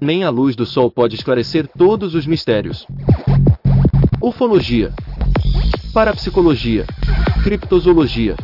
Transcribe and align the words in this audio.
Nem 0.00 0.24
a 0.24 0.30
luz 0.30 0.54
do 0.54 0.66
sol 0.66 0.90
pode 0.90 1.14
esclarecer 1.14 1.66
todos 1.66 2.14
os 2.14 2.26
mistérios. 2.26 2.86
Ufologia, 4.20 4.92
parapsicologia, 5.94 6.84
criptozoologia, 7.42 8.36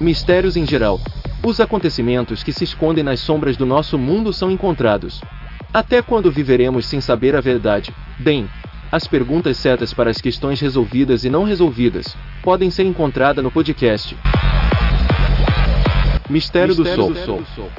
mistérios 0.00 0.56
em 0.56 0.66
geral. 0.66 0.98
Os 1.44 1.60
acontecimentos 1.60 2.42
que 2.42 2.52
se 2.52 2.64
escondem 2.64 3.04
nas 3.04 3.20
sombras 3.20 3.56
do 3.56 3.66
nosso 3.66 3.98
mundo 3.98 4.32
são 4.32 4.50
encontrados. 4.50 5.20
Até 5.74 6.00
quando 6.00 6.30
viveremos 6.30 6.86
sem 6.86 7.00
saber 7.00 7.36
a 7.36 7.40
verdade? 7.40 7.94
Bem, 8.18 8.48
as 8.90 9.06
perguntas 9.06 9.58
certas 9.58 9.92
para 9.92 10.10
as 10.10 10.20
questões 10.20 10.60
resolvidas 10.60 11.24
e 11.24 11.30
não 11.30 11.44
resolvidas 11.44 12.16
podem 12.42 12.70
ser 12.70 12.84
encontradas 12.84 13.44
no 13.44 13.50
podcast 13.50 14.16
Mistério, 16.30 16.74
Mistério 16.74 16.74
do 16.74 16.86
Sol. 16.86 17.38
Do 17.38 17.46
Sol. 17.54 17.70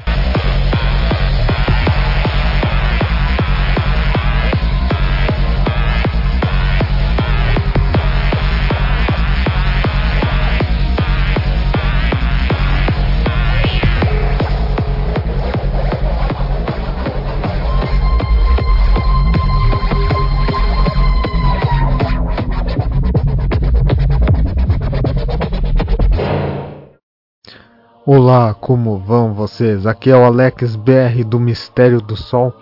Olá, 28.05 28.53
como 28.53 28.97
vão 28.97 29.33
vocês? 29.33 29.87
Aqui 29.87 30.09
é 30.09 30.17
o 30.17 30.25
Alex 30.25 30.75
BR 30.75 31.23
do 31.25 31.39
Mistério 31.39 32.01
do 32.01 32.17
Sol, 32.17 32.53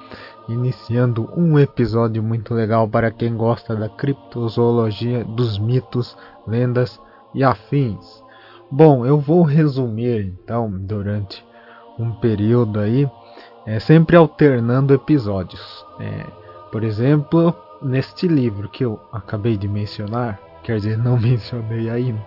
iniciando 0.48 1.28
um 1.36 1.58
episódio 1.58 2.22
muito 2.22 2.54
legal 2.54 2.88
para 2.88 3.10
quem 3.10 3.36
gosta 3.36 3.76
da 3.76 3.90
criptozoologia, 3.90 5.24
dos 5.24 5.58
mitos, 5.58 6.16
lendas 6.46 7.02
e 7.34 7.44
afins. 7.44 8.24
Bom, 8.70 9.04
eu 9.04 9.18
vou 9.18 9.42
resumir 9.42 10.28
então 10.28 10.70
durante 10.70 11.44
um 11.98 12.12
período 12.12 12.80
aí, 12.80 13.10
é, 13.66 13.80
sempre 13.80 14.16
alternando 14.16 14.94
episódios. 14.94 15.84
É, 16.00 16.24
por 16.72 16.84
exemplo, 16.84 17.52
neste 17.82 18.28
livro 18.28 18.70
que 18.70 18.86
eu 18.86 19.00
acabei 19.12 19.58
de 19.58 19.68
mencionar, 19.68 20.40
quer 20.64 20.78
dizer, 20.78 20.98
não 20.98 21.18
mencionei 21.20 21.90
ainda, 21.90 22.20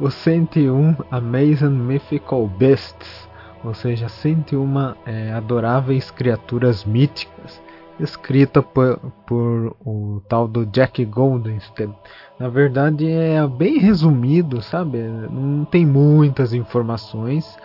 o 0.00 0.10
101 0.10 0.96
Amazing 1.10 1.70
Mythical 1.70 2.46
Beasts, 2.46 3.28
ou 3.64 3.74
seja, 3.74 4.08
101 4.08 4.94
é, 5.06 5.32
adoráveis 5.32 6.10
criaturas 6.10 6.84
míticas, 6.84 7.62
escrita 8.00 8.62
por, 8.62 8.98
por 9.26 9.76
o 9.84 10.20
tal 10.28 10.48
do 10.48 10.66
Jack 10.66 11.04
Goldenstein. 11.04 11.94
Na 12.38 12.48
verdade 12.48 13.08
é 13.08 13.46
bem 13.46 13.78
resumido, 13.78 14.60
sabe? 14.60 14.98
Não 14.98 15.64
tem 15.64 15.86
muitas 15.86 16.52
informações, 16.52 17.56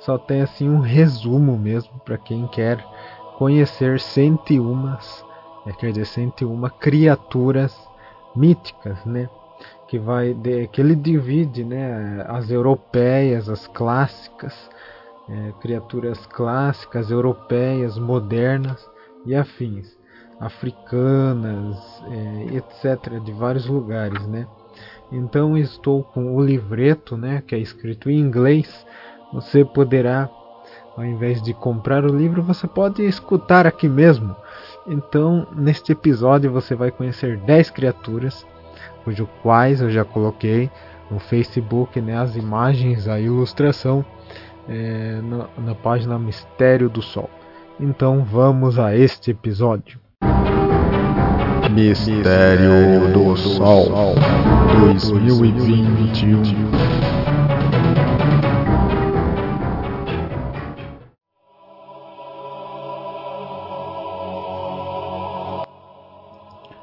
só 0.00 0.16
tem 0.16 0.42
assim 0.42 0.68
um 0.68 0.80
resumo 0.80 1.58
mesmo 1.58 1.98
para 2.04 2.16
quem 2.16 2.46
quer 2.46 2.84
conhecer 3.36 3.98
101, 3.98 4.96
é, 5.66 5.72
quer 5.72 5.92
dizer, 5.92 6.06
101 6.06 6.60
criaturas 6.78 7.76
míticas, 8.36 9.04
né? 9.04 9.28
Que 9.90 9.98
vai 9.98 10.32
de, 10.32 10.68
que 10.68 10.80
ele 10.80 10.94
divide 10.94 11.64
né, 11.64 12.24
as 12.28 12.48
europeias, 12.48 13.48
as 13.48 13.66
clássicas, 13.66 14.70
é, 15.28 15.52
criaturas 15.60 16.24
clássicas, 16.26 17.10
europeias, 17.10 17.98
modernas 17.98 18.88
e 19.26 19.34
afins, 19.34 19.98
africanas, 20.38 21.76
é, 22.08 22.54
etc., 22.54 23.20
de 23.20 23.32
vários 23.32 23.66
lugares. 23.66 24.24
Né? 24.28 24.46
Então 25.10 25.58
estou 25.58 26.04
com 26.04 26.36
o 26.36 26.40
livreto, 26.40 27.16
né, 27.16 27.42
que 27.44 27.56
é 27.56 27.58
escrito 27.58 28.08
em 28.08 28.20
inglês. 28.20 28.86
Você 29.32 29.64
poderá, 29.64 30.30
ao 30.96 31.04
invés 31.04 31.42
de 31.42 31.52
comprar 31.52 32.04
o 32.04 32.16
livro, 32.16 32.44
você 32.44 32.68
pode 32.68 33.04
escutar 33.04 33.66
aqui 33.66 33.88
mesmo. 33.88 34.36
Então, 34.86 35.48
neste 35.56 35.90
episódio 35.90 36.52
você 36.52 36.76
vai 36.76 36.92
conhecer 36.92 37.38
10 37.38 37.70
criaturas 37.70 38.46
cujo 39.04 39.28
quais 39.42 39.80
eu 39.80 39.90
já 39.90 40.04
coloquei 40.04 40.70
no 41.10 41.18
Facebook 41.18 42.00
né, 42.00 42.16
as 42.16 42.36
imagens, 42.36 43.08
a 43.08 43.20
ilustração 43.20 44.04
é, 44.68 45.20
na, 45.22 45.48
na 45.58 45.74
página 45.74 46.16
Mistério 46.18 46.88
do 46.88 47.02
Sol. 47.02 47.28
Então 47.78 48.24
vamos 48.24 48.78
a 48.78 48.96
este 48.96 49.32
episódio. 49.32 50.00
Mistério 51.70 53.12
do 53.12 53.36
Sol 53.36 54.14
2021 54.90 57.19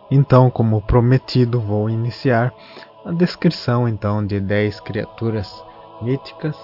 Então, 0.09 0.49
como 0.49 0.81
prometido, 0.81 1.59
vou 1.59 1.89
iniciar 1.89 2.53
a 3.05 3.11
descrição 3.11 3.87
então 3.87 4.25
de 4.25 4.39
10 4.39 4.79
criaturas 4.81 5.63
míticas, 6.01 6.55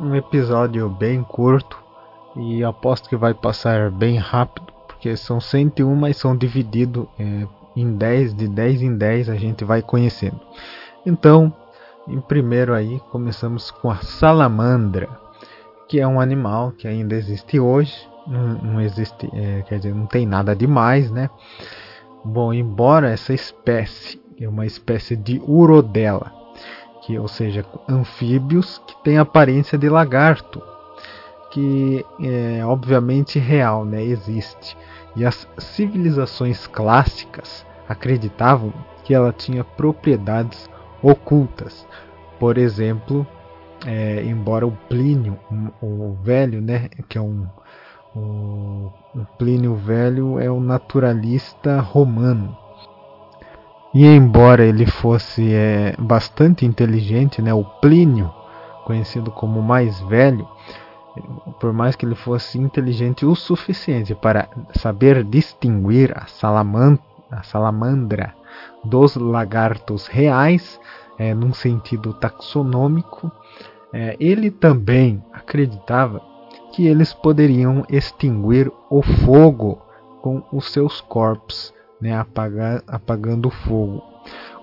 um 0.00 0.14
episódio 0.14 0.88
bem 0.88 1.22
curto 1.22 1.78
e 2.34 2.62
aposto 2.62 3.08
que 3.08 3.16
vai 3.16 3.32
passar 3.32 3.90
bem 3.90 4.18
rápido, 4.18 4.72
porque 4.86 5.16
são 5.16 5.40
101, 5.40 5.94
mas 5.94 6.16
são 6.16 6.36
divididos 6.36 7.06
é, 7.18 7.46
em 7.74 7.96
10, 7.96 8.34
de 8.34 8.48
10 8.48 8.82
em 8.82 8.96
10 8.96 9.30
a 9.30 9.36
gente 9.36 9.64
vai 9.64 9.80
conhecendo. 9.80 10.40
Então, 11.04 11.52
em 12.08 12.20
primeiro 12.20 12.74
aí, 12.74 13.00
começamos 13.10 13.70
com 13.70 13.90
a 13.90 13.96
salamandra, 13.96 15.08
que 15.88 16.00
é 16.00 16.06
um 16.06 16.20
animal 16.20 16.72
que 16.72 16.86
ainda 16.86 17.14
existe 17.14 17.58
hoje, 17.58 17.94
não, 18.26 18.54
não 18.54 18.80
existe, 18.80 19.30
é, 19.32 19.62
quer 19.62 19.78
dizer, 19.78 19.94
não 19.94 20.06
tem 20.06 20.26
nada 20.26 20.54
demais, 20.54 21.10
né? 21.10 21.30
Bom, 22.28 22.52
embora 22.52 23.10
essa 23.10 23.32
espécie 23.32 24.20
é 24.40 24.48
uma 24.48 24.66
espécie 24.66 25.14
de 25.14 25.40
urodela, 25.46 26.32
que 27.02 27.16
ou 27.16 27.28
seja, 27.28 27.64
anfíbios 27.88 28.82
que 28.84 29.00
têm 29.04 29.16
aparência 29.16 29.78
de 29.78 29.88
lagarto, 29.88 30.60
que 31.52 32.04
é 32.20 32.66
obviamente 32.66 33.38
real, 33.38 33.84
né, 33.84 34.02
existe. 34.02 34.76
E 35.14 35.24
as 35.24 35.48
civilizações 35.56 36.66
clássicas 36.66 37.64
acreditavam 37.88 38.74
que 39.04 39.14
ela 39.14 39.32
tinha 39.32 39.62
propriedades 39.62 40.68
ocultas. 41.00 41.86
Por 42.40 42.58
exemplo, 42.58 43.24
é, 43.86 44.24
embora 44.24 44.66
o 44.66 44.72
Plínio, 44.88 45.38
o 45.80 46.16
velho, 46.24 46.60
né, 46.60 46.88
que 47.08 47.16
é 47.16 47.20
um 47.20 47.46
o 48.16 48.90
Plínio 49.24 49.74
Velho 49.74 50.38
é 50.38 50.50
um 50.50 50.60
naturalista 50.60 51.80
romano. 51.80 52.56
E 53.94 54.04
embora 54.04 54.64
ele 54.64 54.84
fosse 54.84 55.54
é, 55.54 55.94
bastante 55.98 56.66
inteligente, 56.66 57.40
né, 57.40 57.54
o 57.54 57.64
Plínio, 57.64 58.30
conhecido 58.84 59.30
como 59.30 59.62
mais 59.62 59.98
velho, 60.02 60.46
por 61.58 61.72
mais 61.72 61.96
que 61.96 62.04
ele 62.04 62.14
fosse 62.14 62.58
inteligente 62.58 63.24
o 63.24 63.34
suficiente 63.34 64.14
para 64.14 64.48
saber 64.74 65.24
distinguir 65.24 66.12
a, 66.16 66.26
salaman 66.26 66.98
a 67.30 67.42
salamandra 67.42 68.34
dos 68.84 69.16
lagartos 69.16 70.06
reais, 70.06 70.78
é, 71.18 71.34
num 71.34 71.52
sentido 71.52 72.12
taxonômico, 72.12 73.32
é, 73.92 74.16
ele 74.20 74.50
também 74.50 75.24
acreditava 75.32 76.20
que 76.76 76.86
eles 76.86 77.14
poderiam 77.14 77.86
extinguir 77.88 78.70
o 78.90 79.00
fogo 79.00 79.78
com 80.20 80.42
os 80.52 80.70
seus 80.70 81.00
corpos, 81.00 81.72
né, 81.98 82.14
apagar, 82.14 82.82
apagando 82.86 83.48
o 83.48 83.50
fogo. 83.50 84.02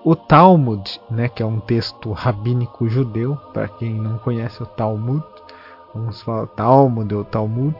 O 0.04 0.14
Talmud, 0.14 1.00
né, 1.10 1.28
que 1.28 1.42
é 1.42 1.46
um 1.46 1.58
texto 1.58 2.12
rabínico 2.12 2.88
judeu, 2.88 3.34
para 3.52 3.66
quem 3.66 3.92
não 3.92 4.16
conhece 4.18 4.62
o 4.62 4.66
Talmud, 4.66 5.24
vamos 5.92 6.22
falar 6.22 6.46
Talmud 6.46 7.12
ou 7.12 7.24
Talmud, 7.24 7.74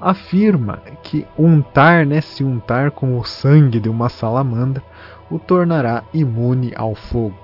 afirma 0.00 0.80
que 1.02 1.26
untar, 1.36 2.06
né, 2.06 2.20
se 2.20 2.44
untar 2.44 2.92
com 2.92 3.18
o 3.18 3.24
sangue 3.24 3.80
de 3.80 3.88
uma 3.88 4.08
salamandra, 4.08 4.84
o 5.28 5.36
tornará 5.36 6.04
imune 6.14 6.72
ao 6.76 6.94
fogo. 6.94 7.34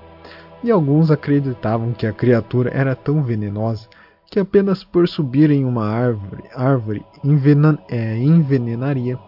E 0.62 0.70
alguns 0.70 1.10
acreditavam 1.10 1.92
que 1.92 2.06
a 2.06 2.12
criatura 2.12 2.70
era 2.72 2.94
tão 2.94 3.20
venenosa 3.20 3.88
que 4.30 4.40
apenas 4.40 4.84
por 4.84 5.08
subir 5.08 5.50
em 5.50 5.64
uma 5.64 5.86
árvore, 5.86 6.44
árvore 6.54 7.06
envena, 7.22 7.78
é, 7.88 8.16
envenenaria 8.18 9.18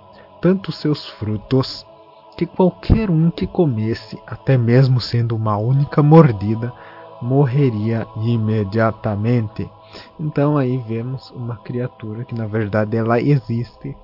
tanto 0.41 0.73
seus 0.73 1.09
frutos 1.09 1.87
que 2.37 2.47
qualquer 2.47 3.11
um 3.11 3.31
que 3.31 3.47
comesse, 3.47 4.19
até 4.27 4.57
mesmo 4.57 5.01
sendo 5.01 5.35
uma 5.35 5.57
única 5.57 6.03
mordida, 6.03 6.73
morreria 7.21 8.07
imediatamente. 8.17 9.69
Então 10.21 10.57
aí 10.57 10.79
vemos 10.87 11.31
uma 11.31 11.57
criatura 11.57 12.25
que 12.25 12.35
na 12.35 12.47
verdade 12.47 12.97
ela 12.97 13.21
existe 13.21 13.97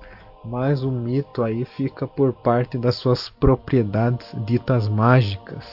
mas 0.47 0.83
o 0.83 0.91
mito 0.91 1.43
aí 1.43 1.65
fica 1.65 2.07
por 2.07 2.31
parte 2.31 2.77
das 2.77 2.95
suas 2.95 3.29
propriedades 3.29 4.27
ditas 4.45 4.87
mágicas, 4.87 5.65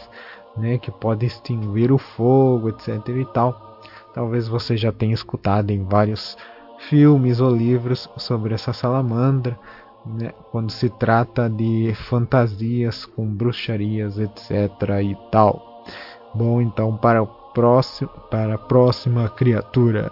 né, 0.56 0.78
que 0.78 0.90
podem 0.90 1.26
extinguir 1.26 1.92
o 1.92 1.98
fogo, 1.98 2.70
etc 2.70 3.08
e 3.08 3.24
tal. 3.26 3.71
Talvez 4.14 4.46
você 4.46 4.76
já 4.76 4.92
tenha 4.92 5.14
escutado 5.14 5.70
em 5.70 5.84
vários 5.84 6.36
filmes 6.88 7.40
ou 7.40 7.54
livros 7.54 8.08
sobre 8.16 8.54
essa 8.54 8.72
salamandra, 8.72 9.58
né, 10.04 10.32
quando 10.50 10.70
se 10.70 10.90
trata 10.90 11.48
de 11.48 11.94
fantasias 12.08 13.06
com 13.06 13.26
bruxarias, 13.26 14.18
etc. 14.18 14.50
e 15.02 15.16
tal. 15.30 15.84
Bom, 16.34 16.60
então 16.60 16.96
para, 16.96 17.22
o 17.22 17.26
próximo, 17.26 18.10
para 18.30 18.54
a 18.54 18.58
próxima 18.58 19.28
criatura. 19.28 20.10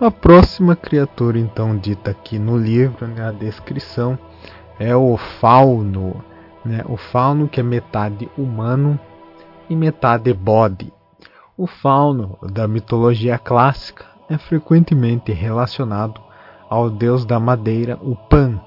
A 0.00 0.10
próxima 0.10 0.76
criatura, 0.76 1.38
então, 1.38 1.76
dita 1.76 2.12
aqui 2.12 2.38
no 2.38 2.56
livro, 2.56 3.06
né, 3.06 3.26
a 3.26 3.32
descrição, 3.32 4.18
é 4.78 4.94
o 4.94 5.16
fauno. 5.16 6.22
Né, 6.64 6.84
o 6.88 6.96
fauno 6.96 7.48
que 7.48 7.60
é 7.60 7.62
metade 7.62 8.30
humano 8.36 8.98
e 9.68 9.76
metade 9.76 10.32
bode. 10.32 10.92
O 11.56 11.66
fauno 11.66 12.38
da 12.42 12.68
mitologia 12.68 13.38
clássica 13.38 14.04
é 14.28 14.38
frequentemente 14.38 15.32
relacionado 15.32 16.20
ao 16.68 16.90
deus 16.90 17.24
da 17.24 17.40
madeira, 17.40 17.98
o 18.02 18.14
Pan, 18.14 18.60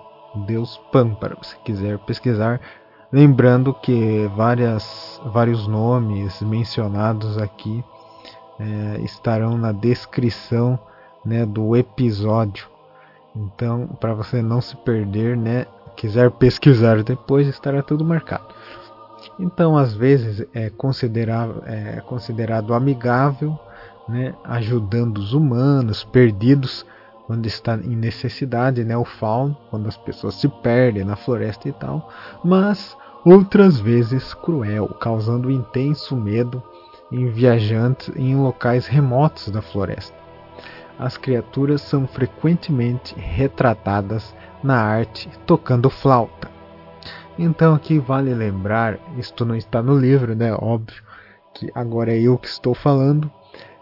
deus 0.47 0.77
Pan, 0.91 1.13
para 1.13 1.35
você 1.35 1.55
quiser 1.63 1.99
pesquisar. 1.99 2.59
Lembrando 3.11 3.73
que 3.73 4.29
várias, 4.35 5.21
vários 5.25 5.67
nomes 5.67 6.41
mencionados 6.41 7.37
aqui 7.37 7.83
é, 8.59 9.01
estarão 9.01 9.57
na 9.57 9.71
descrição 9.71 10.79
né, 11.25 11.45
do 11.45 11.75
episódio. 11.75 12.67
Então, 13.35 13.87
para 13.99 14.13
você 14.13 14.41
não 14.41 14.61
se 14.61 14.75
perder, 14.77 15.37
né, 15.37 15.65
quiser 15.95 16.31
pesquisar 16.31 17.03
depois, 17.03 17.47
estará 17.47 17.81
tudo 17.81 18.03
marcado. 18.03 18.47
Então, 19.39 19.77
às 19.77 19.93
vezes 19.93 20.45
é 20.53 20.69
considerado, 20.69 21.63
é 21.65 22.01
considerado 22.01 22.73
amigável, 22.73 23.57
né, 24.07 24.33
ajudando 24.43 25.17
os 25.17 25.33
humanos 25.33 26.03
perdidos 26.03 26.85
quando 27.27 27.45
está 27.45 27.75
em 27.75 27.95
necessidade, 27.95 28.83
né, 28.83 28.97
o 28.97 29.05
fauno, 29.05 29.55
quando 29.69 29.87
as 29.87 29.95
pessoas 29.95 30.35
se 30.35 30.47
perdem 30.47 31.05
na 31.05 31.15
floresta 31.15 31.69
e 31.69 31.71
tal, 31.71 32.09
mas 32.43 32.97
outras 33.23 33.79
vezes 33.79 34.33
cruel, 34.33 34.87
causando 34.99 35.49
intenso 35.49 36.15
medo 36.15 36.61
em 37.11 37.27
viajantes 37.29 38.11
em 38.15 38.35
locais 38.35 38.87
remotos 38.87 39.49
da 39.49 39.61
floresta. 39.61 40.15
As 40.99 41.17
criaturas 41.17 41.81
são 41.81 42.05
frequentemente 42.05 43.15
retratadas 43.17 44.35
na 44.61 44.75
arte 44.75 45.29
tocando 45.45 45.89
flauta. 45.89 46.50
Então 47.43 47.73
aqui 47.73 47.97
vale 47.97 48.35
lembrar, 48.35 48.99
isto 49.17 49.43
não 49.43 49.55
está 49.55 49.81
no 49.81 49.97
livro, 49.97 50.35
né? 50.35 50.53
Óbvio 50.53 51.01
que 51.55 51.71
agora 51.73 52.15
é 52.15 52.21
eu 52.21 52.37
que 52.37 52.47
estou 52.47 52.75
falando, 52.75 53.31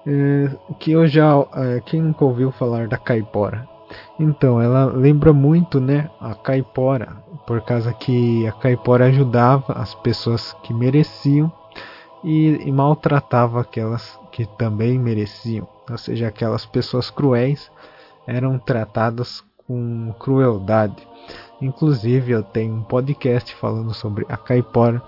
é, 0.07 0.49
que 0.79 0.93
eu 0.93 1.05
já, 1.05 1.33
é, 1.55 1.81
quem 1.81 2.01
nunca 2.01 2.23
ouviu 2.23 2.53
falar 2.53 2.87
da 2.87 2.97
caipora? 2.97 3.67
Então 4.17 4.61
ela 4.61 4.85
lembra 4.85 5.33
muito, 5.33 5.81
né, 5.81 6.09
a 6.21 6.33
caipora, 6.35 7.17
por 7.45 7.59
causa 7.59 7.91
que 7.91 8.47
a 8.47 8.53
caipora 8.53 9.07
ajudava 9.07 9.73
as 9.73 9.93
pessoas 9.93 10.53
que 10.63 10.73
mereciam 10.73 11.51
e, 12.23 12.61
e 12.65 12.71
maltratava 12.71 13.59
aquelas 13.59 14.17
que 14.31 14.45
também 14.57 14.97
mereciam, 14.97 15.67
ou 15.89 15.97
seja, 15.97 16.29
aquelas 16.29 16.65
pessoas 16.65 17.09
cruéis 17.09 17.69
eram 18.25 18.57
tratadas 18.57 19.43
com 19.67 20.13
crueldade. 20.17 21.05
Inclusive, 21.61 22.31
eu 22.31 22.41
tenho 22.41 22.75
um 22.75 22.83
podcast 22.83 23.53
falando 23.55 23.93
sobre 23.93 24.25
a 24.29 24.37
caipora, 24.37 25.01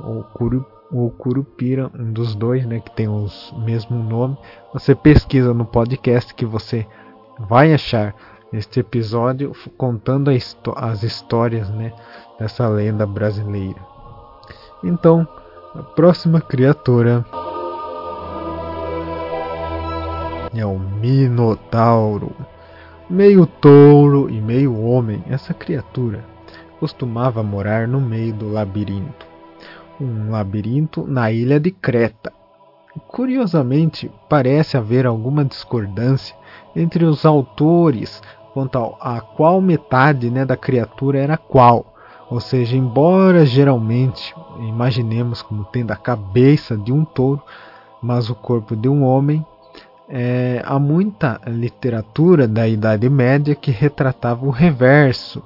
ou 0.00 0.24
curu, 0.24 0.66
ou 0.92 1.10
curupira, 1.10 1.90
um 1.98 2.12
dos 2.12 2.34
dois, 2.34 2.66
né, 2.66 2.80
que 2.80 2.90
tem 2.90 3.08
o 3.08 3.28
mesmo 3.64 3.96
nome. 4.02 4.36
Você 4.72 4.94
pesquisa 4.94 5.54
no 5.54 5.64
podcast 5.64 6.34
que 6.34 6.44
você 6.44 6.86
vai 7.38 7.72
achar 7.72 8.14
este 8.52 8.80
episódio 8.80 9.52
contando 9.76 10.30
as 10.30 11.02
histórias, 11.02 11.70
né, 11.70 11.92
dessa 12.38 12.68
lenda 12.68 13.06
brasileira. 13.06 13.80
Então, 14.82 15.26
a 15.74 15.82
próxima 15.82 16.40
criatura 16.40 17.24
é 20.54 20.64
o 20.64 20.78
Minotauro. 20.78 22.32
Meio 23.14 23.46
touro 23.46 24.28
e 24.28 24.40
meio 24.40 24.76
homem, 24.76 25.22
essa 25.30 25.54
criatura 25.54 26.24
costumava 26.80 27.44
morar 27.44 27.86
no 27.86 28.00
meio 28.00 28.34
do 28.34 28.50
labirinto. 28.50 29.24
Um 30.00 30.32
labirinto 30.32 31.06
na 31.06 31.30
ilha 31.30 31.60
de 31.60 31.70
Creta. 31.70 32.32
Curiosamente, 33.06 34.10
parece 34.28 34.76
haver 34.76 35.06
alguma 35.06 35.44
discordância 35.44 36.34
entre 36.74 37.04
os 37.04 37.24
autores 37.24 38.20
quanto 38.52 38.96
a 39.00 39.20
qual 39.20 39.60
metade 39.60 40.28
né, 40.28 40.44
da 40.44 40.56
criatura 40.56 41.20
era 41.20 41.36
qual. 41.36 41.94
Ou 42.28 42.40
seja, 42.40 42.76
embora 42.76 43.46
geralmente 43.46 44.34
imaginemos 44.58 45.40
como 45.40 45.64
tendo 45.66 45.92
a 45.92 45.96
cabeça 45.96 46.76
de 46.76 46.92
um 46.92 47.04
touro, 47.04 47.40
mas 48.02 48.28
o 48.28 48.34
corpo 48.34 48.74
de 48.74 48.88
um 48.88 49.04
homem, 49.04 49.46
é, 50.08 50.62
há 50.64 50.78
muita 50.78 51.40
literatura 51.46 52.46
da 52.46 52.68
Idade 52.68 53.08
Média 53.08 53.54
que 53.54 53.70
retratava 53.70 54.46
o 54.46 54.50
reverso, 54.50 55.42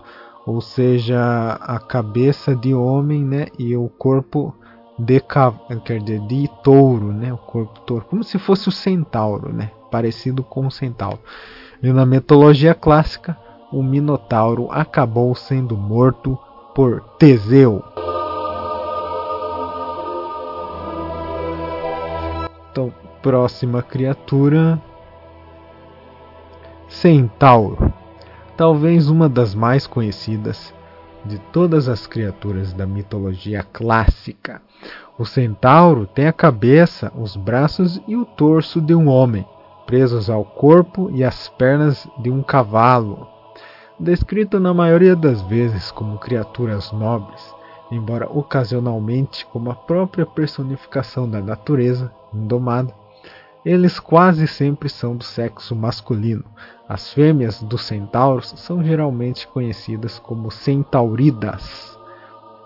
ou 0.47 0.61
seja, 0.61 1.59
a 1.61 1.79
cabeça 1.79 2.57
de 2.57 2.75
homem 2.75 3.25
né, 3.25 3.47
e 3.59 3.77
o 3.77 3.89
corpo 3.89 4.55
de, 4.99 5.21
quer 5.85 6.01
dizer, 6.01 6.21
de 6.27 6.51
touro, 6.63 7.13
né, 7.13 7.33
o 7.33 7.39
corpo 7.39 7.79
touro, 7.81 8.05
como 8.07 8.25
se 8.25 8.39
fosse 8.39 8.69
o 8.69 8.73
centauro, 8.73 9.53
né, 9.53 9.71
parecido 9.91 10.43
com 10.43 10.67
o 10.67 10.71
centauro. 10.71 11.21
E 11.83 11.93
na 11.93 12.05
mitologia 12.05 12.75
clássica, 12.75 13.37
o 13.71 13.83
Minotauro 13.83 14.69
acabou 14.71 15.35
sendo 15.35 15.77
morto 15.77 16.37
por 16.75 17.01
Teseu. 17.19 17.85
Então, 22.71 22.93
próxima 23.23 23.83
criatura: 23.83 24.81
Centauro. 26.89 27.93
Talvez 28.57 29.09
uma 29.09 29.29
das 29.29 29.55
mais 29.55 29.87
conhecidas 29.87 30.75
de 31.25 31.39
todas 31.53 31.89
as 31.89 32.07
criaturas 32.07 32.73
da 32.73 32.87
mitologia 32.87 33.63
clássica. 33.63 34.61
O 35.19 35.25
centauro 35.25 36.07
tem 36.07 36.27
a 36.27 36.33
cabeça, 36.33 37.13
os 37.17 37.37
braços 37.37 38.01
e 38.09 38.17
o 38.17 38.25
torso 38.25 38.81
de 38.81 38.95
um 38.95 39.09
homem, 39.09 39.47
presos 39.87 40.31
ao 40.31 40.45
corpo 40.45 41.11
e 41.13 41.23
às 41.23 41.49
pernas 41.49 42.09
de 42.19 42.31
um 42.31 42.43
cavalo. 42.43 43.27
Descrito 43.99 44.61
na 44.61 44.73
maioria 44.73 45.17
das 45.17 45.43
vezes 45.43 45.91
como 45.91 46.19
criaturas 46.19 46.93
nobres, 46.93 47.55
embora 47.91 48.31
ocasionalmente 48.31 49.45
como 49.47 49.71
a 49.71 49.75
própria 49.75 50.25
personificação 50.25 51.29
da 51.29 51.41
natureza 51.41 52.13
indomada, 52.33 52.95
eles 53.65 53.99
quase 53.99 54.47
sempre 54.47 54.89
são 54.89 55.17
do 55.17 55.25
sexo 55.25 55.75
masculino. 55.75 56.45
As 56.89 57.13
fêmeas 57.13 57.63
dos 57.63 57.83
centauros 57.83 58.55
são 58.57 58.83
geralmente 58.83 59.47
conhecidas 59.49 60.19
como 60.19 60.51
centauridas. 60.51 61.99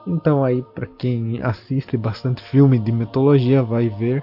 Então 0.07 0.45
aí 0.45 0.63
para 0.75 0.87
quem 0.87 1.41
assiste 1.43 1.97
bastante 1.97 2.43
filme 2.43 2.79
de 2.79 2.93
mitologia 2.93 3.63
vai 3.63 3.89
ver 3.89 4.23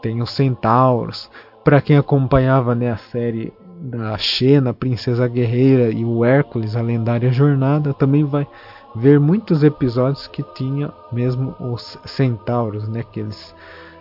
tem 0.00 0.22
os 0.22 0.30
centauros. 0.30 1.30
Para 1.62 1.80
quem 1.80 1.96
acompanhava 1.96 2.74
né, 2.74 2.90
a 2.90 2.96
série 2.96 3.52
da 3.80 4.16
Xena, 4.18 4.74
Princesa 4.74 5.26
Guerreira 5.28 5.90
e 5.90 6.04
o 6.04 6.24
Hércules, 6.24 6.76
a 6.76 6.82
lendária 6.82 7.30
jornada, 7.30 7.94
também 7.94 8.24
vai 8.24 8.46
ver 8.94 9.20
muitos 9.20 9.62
episódios 9.62 10.26
que 10.26 10.42
tinha 10.42 10.92
mesmo 11.12 11.54
os 11.60 11.98
centauros, 12.04 12.88
né, 12.88 13.04
que 13.04 13.20
eles 13.20 13.54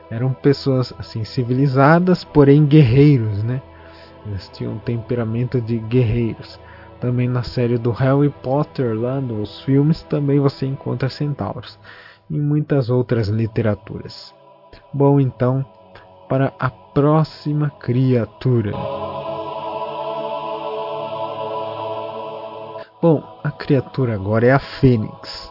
eram 0.09 0.33
pessoas 0.33 0.93
assim 0.97 1.23
civilizadas, 1.23 2.23
porém 2.23 2.65
guerreiros, 2.65 3.43
né? 3.43 3.61
Eles 4.25 4.49
tinham 4.49 4.73
um 4.73 4.79
temperamento 4.79 5.61
de 5.61 5.77
guerreiros. 5.77 6.59
Também 6.99 7.29
na 7.29 7.43
série 7.43 7.77
do 7.77 7.91
Harry 7.91 8.29
Potter, 8.29 8.93
lá 8.93 9.21
nos 9.21 9.61
filmes, 9.61 10.03
também 10.03 10.39
você 10.39 10.65
encontra 10.65 11.07
centauros. 11.09 11.79
E 12.29 12.37
muitas 12.37 12.89
outras 12.89 13.29
literaturas. 13.29 14.35
Bom, 14.93 15.19
então, 15.19 15.65
para 16.27 16.53
a 16.59 16.69
próxima 16.69 17.69
criatura. 17.79 18.71
Bom, 23.01 23.23
a 23.43 23.51
criatura 23.51 24.15
agora 24.15 24.47
é 24.47 24.51
a 24.51 24.59
Fênix. 24.59 25.49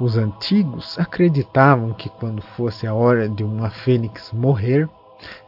Os 0.00 0.16
antigos 0.16 0.98
acreditavam 0.98 1.92
que 1.92 2.08
quando 2.08 2.40
fosse 2.40 2.86
a 2.86 2.94
hora 2.94 3.28
de 3.28 3.44
uma 3.44 3.68
fênix 3.68 4.32
morrer, 4.32 4.88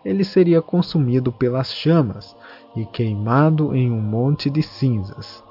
ele 0.04 0.24
seria 0.24 0.60
consumido 0.60 1.32
pelas 1.32 1.72
chamas 1.72 2.36
e 2.76 2.84
queimado 2.84 3.74
em 3.74 3.90
um 3.90 4.00
monte 4.00 4.50
de 4.50 4.62
cinzas. 4.62 5.42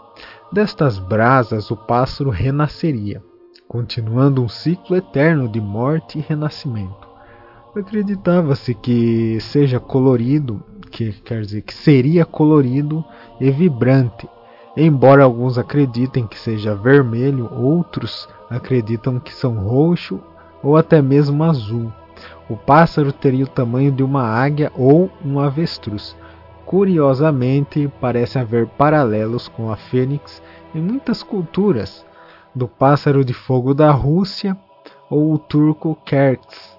Destas 0.51 0.99
brasas 0.99 1.71
o 1.71 1.75
pássaro 1.75 2.29
renasceria, 2.29 3.23
continuando 3.67 4.43
um 4.43 4.47
ciclo 4.47 4.95
eterno 4.95 5.49
de 5.49 5.59
morte 5.59 6.19
e 6.19 6.21
renascimento. 6.21 7.09
Acreditava-se 7.75 8.75
que 8.75 9.39
seja 9.39 9.79
colorido, 9.79 10.61
que 10.91 11.11
quer 11.11 11.41
dizer 11.41 11.63
que 11.63 11.73
seria 11.73 12.23
colorido 12.23 13.03
e 13.39 13.49
vibrante. 13.49 14.29
Embora 14.77 15.23
alguns 15.23 15.57
acreditem 15.57 16.27
que 16.27 16.37
seja 16.37 16.75
vermelho, 16.75 17.51
outros 17.51 18.27
acreditam 18.51 19.19
que 19.19 19.33
são 19.33 19.55
roxo 19.55 20.19
ou 20.61 20.77
até 20.77 21.01
mesmo 21.01 21.43
azul. 21.43 21.91
O 22.49 22.57
pássaro 22.57 23.11
teria 23.11 23.45
o 23.45 23.49
tamanho 23.49 23.91
de 23.91 24.03
uma 24.03 24.23
águia 24.23 24.71
ou 24.75 25.09
um 25.25 25.39
avestruz. 25.39 26.15
Curiosamente, 26.65 27.91
parece 27.99 28.37
haver 28.37 28.67
paralelos 28.67 29.47
com 29.47 29.71
a 29.71 29.75
fênix 29.75 30.41
em 30.75 30.81
muitas 30.81 31.23
culturas, 31.23 32.05
do 32.53 32.67
pássaro 32.67 33.23
de 33.23 33.33
fogo 33.33 33.73
da 33.73 33.91
Rússia 33.91 34.57
ou 35.09 35.33
o 35.33 35.37
turco 35.37 35.97
Kerks, 36.05 36.77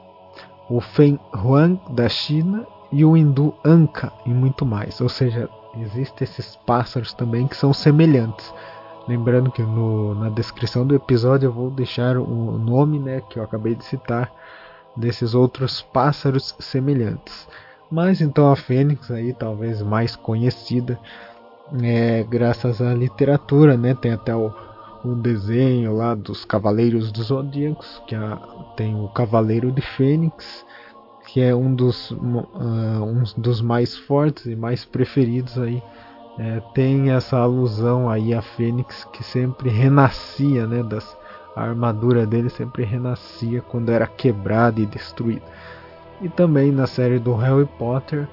o 0.69 0.81
Fen 0.81 1.19
Huang 1.35 1.81
da 1.91 2.09
China 2.09 2.67
e 2.91 3.05
o 3.05 3.17
hindu 3.17 3.55
Anka 3.65 4.13
e 4.27 4.31
muito 4.31 4.65
mais. 4.67 5.01
Ou 5.01 5.09
seja, 5.09 5.49
existem 5.81 6.25
esses 6.25 6.57
pássaros 6.67 7.15
também 7.15 7.47
que 7.47 7.57
são 7.57 7.73
semelhantes. 7.73 8.53
Lembrando 9.09 9.51
que 9.51 9.63
no, 9.63 10.15
na 10.15 10.29
descrição 10.29 10.87
do 10.87 10.95
episódio 10.95 11.47
eu 11.47 11.53
vou 11.53 11.71
deixar 11.71 12.17
o 12.17 12.59
nome 12.59 12.99
né, 12.99 13.21
que 13.29 13.39
eu 13.39 13.43
acabei 13.43 13.75
de 13.75 13.85
citar 13.85 14.33
desses 14.97 15.35
outros 15.35 15.83
pássaros 15.83 16.55
semelhantes. 16.59 17.49
Mas 17.91 18.21
então 18.21 18.51
a 18.51 18.57
fênix 18.57 19.11
aí 19.11 19.33
talvez 19.33 19.83
mais 19.83 20.17
conhecida 20.17 20.99
é, 21.83 22.23
graças 22.25 22.81
à 22.81 22.95
literatura, 22.95 23.77
né? 23.77 23.95
Tem 23.95 24.13
até 24.13 24.35
o, 24.35 24.53
o 25.05 25.15
desenho 25.15 25.97
lá 25.97 26.15
dos 26.15 26.45
Cavaleiros 26.45 27.11
dos 27.11 27.27
Zodíacos, 27.27 28.03
que 28.07 28.15
a, 28.15 28.37
tem 28.77 28.95
o 28.95 29.09
Cavaleiro 29.09 29.71
de 29.73 29.83
Fênix, 29.83 30.65
que 31.27 31.41
é 31.41 31.55
um 31.55 31.75
dos, 31.75 32.11
uh, 32.11 32.15
um 32.15 33.23
dos 33.37 33.61
mais 33.61 33.97
fortes 33.97 34.47
e 34.47 34.57
mais 34.57 34.85
preferidos 34.85 35.59
aí 35.59 35.83
é, 36.39 36.61
tem 36.75 37.11
essa 37.11 37.37
alusão 37.39 38.09
aí 38.09 38.33
a 38.33 38.41
Fênix 38.41 39.05
que 39.13 39.23
sempre 39.23 39.69
renascia, 39.69 40.67
né, 40.67 40.83
das, 40.83 41.17
a 41.55 41.63
armadura 41.63 42.27
dele 42.27 42.49
sempre 42.49 42.85
renascia 42.85 43.61
quando 43.61 43.91
era 43.91 44.07
quebrada 44.07 44.81
e 44.81 44.87
destruída. 44.87 45.45
E 46.21 46.29
também 46.29 46.71
na 46.73 46.87
série 46.87 47.19
do 47.19 47.35
Harry 47.35 47.69
Potter, 47.79 48.27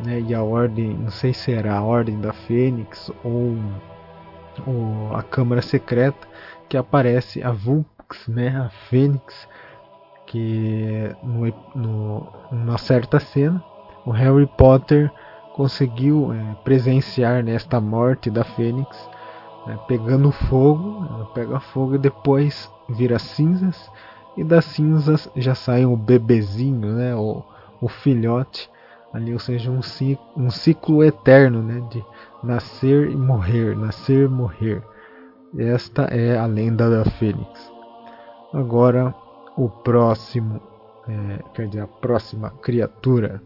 né, 0.00 0.20
e 0.20 0.34
a 0.34 0.42
ordem, 0.42 0.94
não 0.94 1.10
sei 1.10 1.32
se 1.32 1.52
era 1.52 1.74
a 1.74 1.82
Ordem 1.82 2.20
da 2.20 2.32
Fênix 2.32 3.10
ou, 3.24 3.56
ou 4.66 5.16
a 5.16 5.22
Câmara 5.22 5.62
Secreta, 5.62 6.26
que 6.68 6.76
aparece 6.76 7.42
a 7.42 7.50
Vulpix, 7.50 8.28
né, 8.28 8.48
a 8.48 8.68
Fênix, 8.90 9.48
que 10.26 11.14
no, 11.22 11.46
no, 11.74 12.26
numa 12.50 12.76
certa 12.76 13.18
cena 13.18 13.62
o 14.04 14.10
Harry 14.10 14.46
Potter 14.58 15.10
conseguiu 15.56 16.32
é, 16.32 16.54
presenciar 16.62 17.42
nesta 17.42 17.80
morte 17.80 18.30
da 18.30 18.44
Fênix, 18.44 18.96
né, 19.66 19.78
pegando 19.88 20.30
fogo, 20.30 21.04
ela 21.08 21.24
pega 21.34 21.58
fogo 21.58 21.94
e 21.94 21.98
depois 21.98 22.70
vira 22.90 23.18
cinzas, 23.18 23.90
e 24.36 24.44
das 24.44 24.66
cinzas 24.66 25.28
já 25.34 25.54
sai 25.54 25.86
o 25.86 25.96
bebezinho, 25.96 26.92
né, 26.92 27.16
o, 27.16 27.42
o 27.80 27.88
filhote, 27.88 28.70
ali, 29.12 29.32
ou 29.32 29.38
seja, 29.38 29.70
um 29.70 29.80
ciclo, 29.80 30.24
um 30.36 30.50
ciclo 30.50 31.02
eterno 31.02 31.62
né, 31.62 31.82
de 31.90 32.04
nascer 32.42 33.10
e 33.10 33.16
morrer, 33.16 33.74
nascer 33.74 34.26
e 34.26 34.28
morrer. 34.28 34.82
Esta 35.58 36.02
é 36.02 36.36
a 36.36 36.44
lenda 36.44 36.90
da 36.90 37.10
Fênix. 37.12 37.72
Agora, 38.52 39.14
o 39.56 39.70
próximo, 39.70 40.60
é, 41.08 41.42
quer 41.54 41.68
dizer, 41.68 41.80
a 41.80 41.86
próxima 41.86 42.50
criatura 42.50 43.40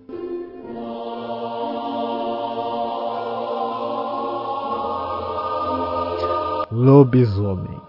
lobisomem. 6.71 7.81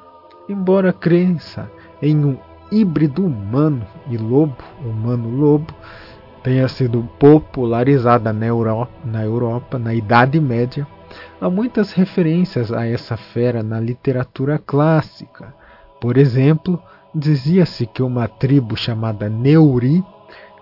Embora 0.50 0.90
a 0.90 0.94
crença 0.94 1.72
em 2.02 2.26
um 2.26 2.38
híbrido 2.72 3.26
humano 3.26 3.86
e 4.10 4.18
lobo, 4.18 4.64
humano-lobo, 4.84 5.74
tenha 6.44 6.68
sido 6.68 7.08
popularizada 7.20 8.34
na 8.34 8.48
na 9.06 9.24
Europa 9.24 9.78
na 9.78 9.94
Idade 9.94 10.40
Média, 10.40 10.88
há 11.40 11.50
muitas 11.50 11.92
referências 11.92 12.72
a 12.72 12.86
essa 12.88 13.16
fera 13.16 13.62
na 13.62 13.80
literatura 13.80 14.58
clássica. 14.58 15.54
Por 16.00 16.18
exemplo, 16.18 16.82
dizia-se 17.14 17.86
que 17.86 18.02
uma 18.02 18.28
tribo 18.28 18.76
chamada 18.76 19.30
Neuri 19.30 20.04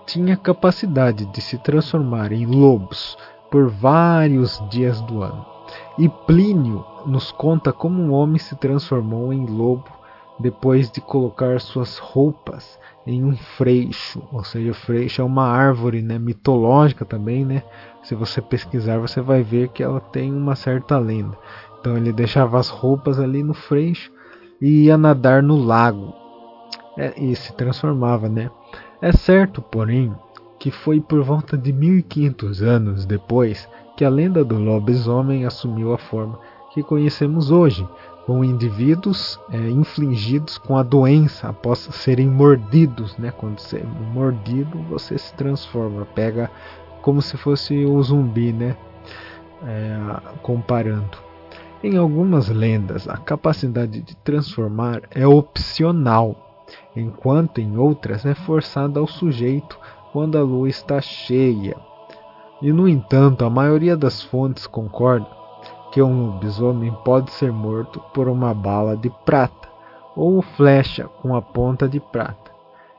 tinha 0.06 0.36
capacidade 0.36 1.26
de 1.28 1.42
se 1.42 1.58
transformar 1.60 2.32
em 2.32 2.46
lobos 2.46 3.18
por 3.50 3.70
vários 3.70 4.62
dias 4.70 5.00
do 5.02 5.22
ano. 5.22 5.59
E 5.98 6.08
Plínio 6.08 6.86
nos 7.06 7.32
conta 7.32 7.72
como 7.74 8.02
um 8.02 8.12
homem 8.12 8.38
se 8.38 8.56
transformou 8.56 9.34
em 9.34 9.46
lobo 9.46 10.00
depois 10.40 10.90
de 10.90 11.02
colocar 11.02 11.60
suas 11.60 11.98
roupas 11.98 12.80
em 13.06 13.24
um 13.24 13.36
freixo, 13.36 14.22
ou 14.32 14.44
seja, 14.44 14.74
freixo 14.74 15.22
é 15.22 15.26
uma 15.26 15.46
árvore, 15.46 16.02
né, 16.02 16.18
mitológica 16.18 17.04
também, 17.04 17.44
né? 17.44 17.64
Se 18.04 18.16
você 18.16 18.42
pesquisar, 18.42 19.00
você 19.00 19.20
vai 19.20 19.44
ver 19.44 19.70
que 19.70 19.84
ela 19.84 20.00
tem 20.00 20.32
uma 20.32 20.56
certa 20.56 20.98
lenda. 20.98 21.38
Então 21.80 21.98
ele 21.98 22.14
deixava 22.14 22.60
as 22.60 22.70
roupas 22.70 23.20
ali 23.20 23.44
no 23.44 23.54
freixo 23.54 24.12
e 24.62 24.86
ia 24.86 24.98
nadar 24.98 25.42
no 25.44 25.58
lago. 25.58 26.14
É, 26.98 27.14
e 27.18 27.36
se 27.36 27.54
transformava, 27.54 28.30
né? 28.30 28.52
É 29.02 29.12
certo, 29.12 29.62
porém, 29.62 30.14
que 30.60 30.70
foi 30.70 31.00
por 31.00 31.24
volta 31.24 31.58
de 31.58 31.72
1500 31.72 32.62
anos 32.62 33.06
depois 33.06 33.68
que 34.00 34.06
a 34.06 34.10
lenda 34.10 34.46
do 34.46 34.58
lobisomem 34.58 35.44
assumiu 35.44 35.94
a 35.94 35.98
forma 35.98 36.40
que 36.72 36.82
conhecemos 36.82 37.52
hoje, 37.52 37.86
com 38.26 38.46
indivíduos 38.46 39.38
é, 39.52 39.58
infligidos 39.58 40.58
com 40.58 40.78
a 40.78 40.84
doença 40.84 41.50
após 41.50 41.80
serem 41.80 42.26
mordidos. 42.26 43.18
Né? 43.18 43.30
Quando 43.36 43.60
você 43.60 43.80
é 43.80 44.14
mordido, 44.14 44.82
você 44.84 45.18
se 45.18 45.34
transforma, 45.34 46.08
pega 46.16 46.50
como 47.02 47.22
se 47.22 47.36
fosse 47.36 47.84
o 47.84 48.02
zumbi, 48.02 48.54
né? 48.54 48.78
É, 49.64 50.00
comparando. 50.42 51.18
Em 51.84 51.98
algumas 51.98 52.48
lendas, 52.48 53.06
a 53.06 53.18
capacidade 53.18 54.00
de 54.00 54.16
transformar 54.16 55.02
é 55.12 55.28
opcional, 55.28 56.64
enquanto 56.96 57.60
em 57.60 57.76
outras 57.76 58.26
é 58.26 58.34
forçada 58.34 58.98
ao 58.98 59.08
sujeito 59.08 59.78
quando 60.14 60.38
a 60.38 60.42
lua 60.42 60.70
está 60.70 61.02
cheia 61.02 61.89
e, 62.62 62.72
no 62.74 62.88
entanto, 62.88 63.46
a 63.46 63.50
maioria 63.50 63.96
das 63.96 64.22
fontes 64.22 64.68
concorda 64.68 65.40
que 65.92 66.02
um 66.02 66.28
lobisomem 66.28 66.92
pode 67.04 67.32
ser 67.32 67.52
morto 67.52 68.00
por 68.14 68.28
uma 68.28 68.54
bala 68.54 68.96
de 68.96 69.10
prata 69.26 69.68
ou 70.16 70.42
flecha 70.42 71.08
com 71.22 71.36
a 71.36 71.42
ponta 71.42 71.88
de 71.88 72.00
prata. 72.00 72.52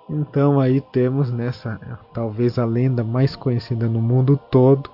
Então 0.09 0.59
aí 0.59 0.81
temos 0.81 1.31
nessa 1.31 1.79
talvez 2.13 2.59
a 2.59 2.65
lenda 2.65 3.05
mais 3.05 3.37
conhecida 3.37 3.89
no 3.89 4.01
mundo 4.01 4.39
todo, 4.51 4.91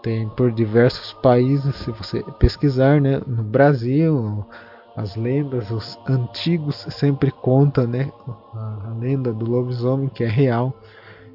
tem 0.00 0.28
por 0.28 0.52
diversos 0.52 1.12
países, 1.14 1.74
se 1.76 1.90
você 1.90 2.22
pesquisar, 2.38 3.00
né, 3.00 3.20
no 3.26 3.42
Brasil, 3.42 4.44
as 4.94 5.16
lendas, 5.16 5.70
os 5.70 5.98
antigos 6.08 6.86
sempre 6.90 7.32
contam, 7.32 7.86
né, 7.86 8.12
a 8.54 8.94
lenda 9.00 9.32
do 9.32 9.50
lobisomem 9.50 10.08
que 10.08 10.22
é 10.22 10.28
real 10.28 10.72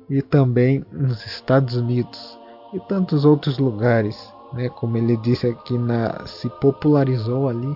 e 0.10 0.22
também 0.22 0.86
nos 0.92 1.26
Estados 1.26 1.76
Unidos 1.76 2.39
e 2.74 2.80
tantos 2.80 3.26
outros 3.26 3.58
lugares, 3.58 4.34
né? 4.54 4.70
Como 4.70 4.98
ele 4.98 5.18
disse 5.18 5.48
aqui, 5.48 5.78
na, 5.78 6.26
se 6.26 6.50
popularizou 6.50 7.50
ali, 7.50 7.76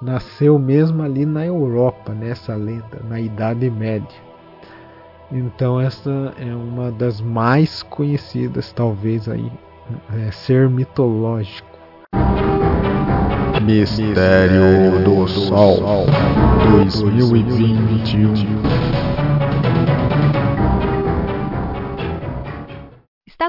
nasceu 0.00 0.58
mesmo 0.58 1.02
ali 1.02 1.26
na 1.26 1.44
Europa, 1.44 2.12
nessa 2.12 2.54
lenda, 2.54 3.02
na 3.08 3.20
Idade 3.20 3.70
Média. 3.70 4.30
Então 5.30 5.80
essa 5.80 6.34
é 6.38 6.54
uma 6.54 6.90
das 6.90 7.20
mais 7.20 7.82
conhecidas, 7.84 8.72
talvez 8.72 9.28
aí, 9.28 9.52
é, 10.12 10.30
ser 10.30 10.68
mitológico. 10.68 11.68
Mistério 13.62 15.04
do 15.04 15.28
Sol 15.28 16.06
2021 16.80 18.34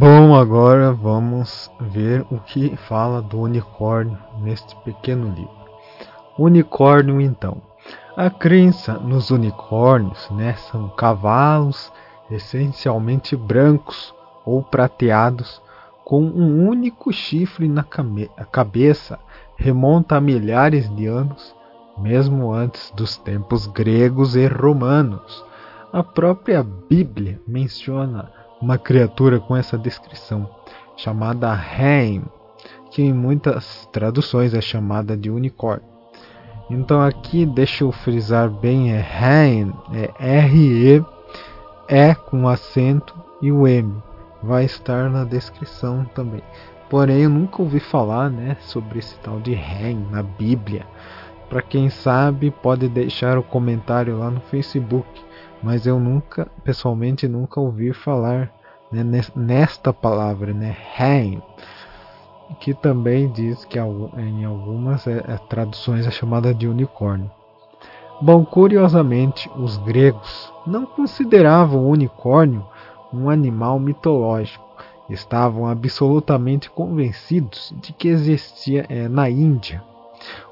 Bom, 0.00 0.34
agora 0.34 0.94
vamos 0.94 1.70
ver 1.78 2.24
o 2.30 2.38
que 2.38 2.74
fala 2.88 3.20
do 3.20 3.38
unicórnio 3.38 4.16
neste 4.38 4.74
pequeno 4.76 5.28
livro. 5.28 5.50
Unicórnio, 6.38 7.20
então. 7.20 7.60
A 8.16 8.30
crença 8.30 8.94
nos 8.94 9.30
unicórnios 9.30 10.30
né, 10.30 10.54
são 10.54 10.88
cavalos 10.88 11.92
essencialmente 12.30 13.36
brancos 13.36 14.14
ou 14.46 14.62
prateados 14.62 15.60
com 16.02 16.22
um 16.22 16.66
único 16.66 17.12
chifre 17.12 17.68
na 17.68 17.84
cabeça 17.84 19.18
remonta 19.54 20.16
a 20.16 20.20
milhares 20.20 20.88
de 20.96 21.04
anos, 21.08 21.54
mesmo 21.98 22.54
antes 22.54 22.90
dos 22.92 23.18
tempos 23.18 23.66
gregos 23.66 24.34
e 24.34 24.46
romanos. 24.46 25.44
A 25.92 26.02
própria 26.02 26.62
Bíblia 26.88 27.38
menciona 27.46 28.39
uma 28.60 28.76
criatura 28.76 29.40
com 29.40 29.56
essa 29.56 29.78
descrição, 29.78 30.48
chamada 30.96 31.54
Reim, 31.54 32.24
que 32.90 33.02
em 33.02 33.12
muitas 33.12 33.88
traduções 33.92 34.52
é 34.52 34.60
chamada 34.60 35.16
de 35.16 35.30
unicórnio. 35.30 35.88
Então 36.68 37.00
aqui 37.00 37.46
deixa 37.46 37.84
eu 37.84 37.90
frisar 37.90 38.48
bem 38.48 38.92
é 38.92 39.00
Reim, 39.00 39.72
é 39.92 40.12
R-E, 40.18 41.04
E 41.88 42.14
com 42.14 42.46
acento 42.46 43.14
e 43.40 43.50
o 43.50 43.66
M. 43.66 44.02
Vai 44.42 44.64
estar 44.64 45.10
na 45.10 45.24
descrição 45.24 46.04
também. 46.14 46.42
Porém, 46.88 47.22
eu 47.22 47.30
nunca 47.30 47.62
ouvi 47.62 47.78
falar 47.78 48.30
né, 48.30 48.56
sobre 48.60 48.98
esse 48.98 49.16
tal 49.20 49.40
de 49.40 49.52
Reim 49.52 50.06
na 50.10 50.22
Bíblia. 50.22 50.86
Para 51.48 51.62
quem 51.62 51.88
sabe, 51.90 52.50
pode 52.50 52.88
deixar 52.88 53.38
o 53.38 53.42
comentário 53.42 54.18
lá 54.18 54.30
no 54.30 54.40
Facebook 54.40 55.08
mas 55.62 55.86
eu 55.86 55.98
nunca, 55.98 56.46
pessoalmente, 56.64 57.28
nunca 57.28 57.60
ouvi 57.60 57.92
falar 57.92 58.50
né, 58.90 59.04
nesta 59.34 59.92
palavra, 59.92 60.52
né, 60.52 60.76
Hain, 60.98 61.42
que 62.58 62.74
também 62.74 63.30
diz 63.30 63.64
que 63.64 63.78
em 63.78 64.44
algumas 64.44 65.06
é, 65.06 65.18
é, 65.18 65.38
traduções 65.48 66.06
é 66.06 66.10
chamada 66.10 66.52
de 66.52 66.66
unicórnio. 66.66 67.30
Bom, 68.20 68.44
curiosamente, 68.44 69.50
os 69.56 69.78
gregos 69.78 70.52
não 70.66 70.84
consideravam 70.84 71.84
o 71.84 71.90
unicórnio 71.90 72.66
um 73.12 73.30
animal 73.30 73.78
mitológico. 73.78 74.64
Estavam 75.08 75.66
absolutamente 75.66 76.70
convencidos 76.70 77.74
de 77.80 77.92
que 77.92 78.08
existia 78.08 78.86
é, 78.88 79.08
na 79.08 79.28
Índia 79.28 79.82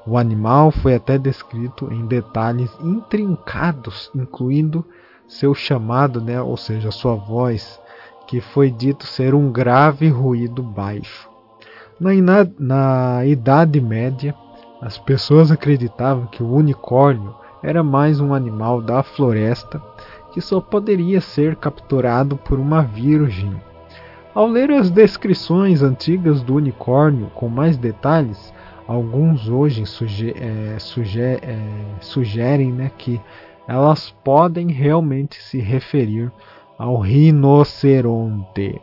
o 0.05 0.17
animal 0.17 0.71
foi 0.71 0.95
até 0.95 1.17
descrito 1.17 1.91
em 1.93 2.05
detalhes 2.05 2.71
intrincados, 2.81 4.11
incluindo 4.15 4.85
seu 5.27 5.53
chamado, 5.53 6.19
né, 6.19 6.41
ou 6.41 6.57
seja, 6.57 6.91
sua 6.91 7.15
voz, 7.15 7.79
que 8.27 8.41
foi 8.41 8.71
dito 8.71 9.05
ser 9.05 9.33
um 9.33 9.51
grave 9.51 10.09
ruído 10.09 10.63
baixo. 10.63 11.29
Na, 11.99 12.11
na 12.57 13.25
Idade 13.25 13.79
Média, 13.81 14.33
as 14.81 14.97
pessoas 14.97 15.51
acreditavam 15.51 16.27
que 16.27 16.41
o 16.41 16.51
unicórnio 16.51 17.35
era 17.61 17.83
mais 17.83 18.19
um 18.19 18.33
animal 18.33 18.81
da 18.81 19.03
floresta 19.03 19.81
que 20.31 20.39
só 20.39 20.61
poderia 20.61 21.19
ser 21.19 21.55
capturado 21.55 22.37
por 22.37 22.59
uma 22.59 22.81
virgem. 22.81 23.59
Ao 24.33 24.47
ler 24.47 24.71
as 24.71 24.89
descrições 24.89 25.81
antigas 25.81 26.41
do 26.41 26.55
unicórnio 26.55 27.27
com 27.35 27.49
mais 27.49 27.77
detalhes, 27.77 28.53
alguns 28.89 29.47
hoje 29.47 29.85
suge 29.85 30.33
é, 30.35 30.79
suge 30.79 31.21
é, 31.21 31.59
sugerem 32.01 32.71
né, 32.71 32.91
que 32.97 33.21
elas 33.67 34.09
podem 34.23 34.71
realmente 34.71 35.39
se 35.43 35.59
referir 35.59 36.31
ao 36.75 36.97
rinoceronte. 36.97 38.81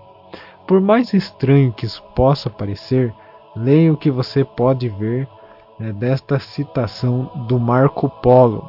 Por 0.64 0.80
mais 0.80 1.12
estranho 1.12 1.72
que 1.72 1.86
isso 1.86 2.00
possa 2.14 2.48
parecer, 2.48 3.12
leia 3.56 3.92
o 3.92 3.96
que 3.96 4.08
você 4.08 4.44
pode 4.44 4.88
ver 4.88 5.28
né, 5.76 5.92
desta 5.92 6.38
citação 6.38 7.46
do 7.48 7.58
Marco 7.58 8.08
Polo, 8.08 8.64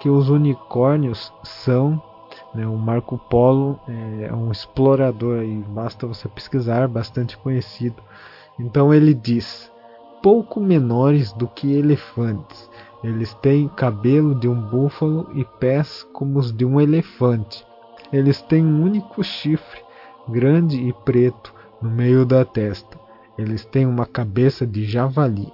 que 0.00 0.10
os 0.10 0.28
unicórnios 0.30 1.32
são. 1.44 2.02
Né, 2.52 2.66
o 2.66 2.76
Marco 2.76 3.16
Polo 3.30 3.78
é 4.20 4.34
um 4.34 4.50
explorador, 4.50 5.44
e 5.44 5.64
basta 5.68 6.08
você 6.08 6.28
pesquisar, 6.28 6.88
bastante 6.88 7.38
conhecido. 7.38 8.02
Então 8.58 8.92
ele 8.92 9.14
diz: 9.14 9.71
pouco 10.22 10.60
menores 10.60 11.32
do 11.32 11.48
que 11.48 11.72
elefantes. 11.72 12.70
Eles 13.02 13.34
têm 13.34 13.68
cabelo 13.68 14.34
de 14.34 14.48
um 14.48 14.54
búfalo 14.54 15.28
e 15.34 15.44
pés 15.44 16.06
como 16.12 16.38
os 16.38 16.52
de 16.52 16.64
um 16.64 16.80
elefante. 16.80 17.66
Eles 18.12 18.40
têm 18.40 18.64
um 18.64 18.82
único 18.82 19.24
chifre, 19.24 19.80
grande 20.28 20.80
e 20.80 20.92
preto, 20.92 21.52
no 21.80 21.90
meio 21.90 22.24
da 22.24 22.44
testa. 22.44 22.96
Eles 23.36 23.64
têm 23.64 23.86
uma 23.86 24.06
cabeça 24.06 24.64
de 24.64 24.84
javali. 24.84 25.52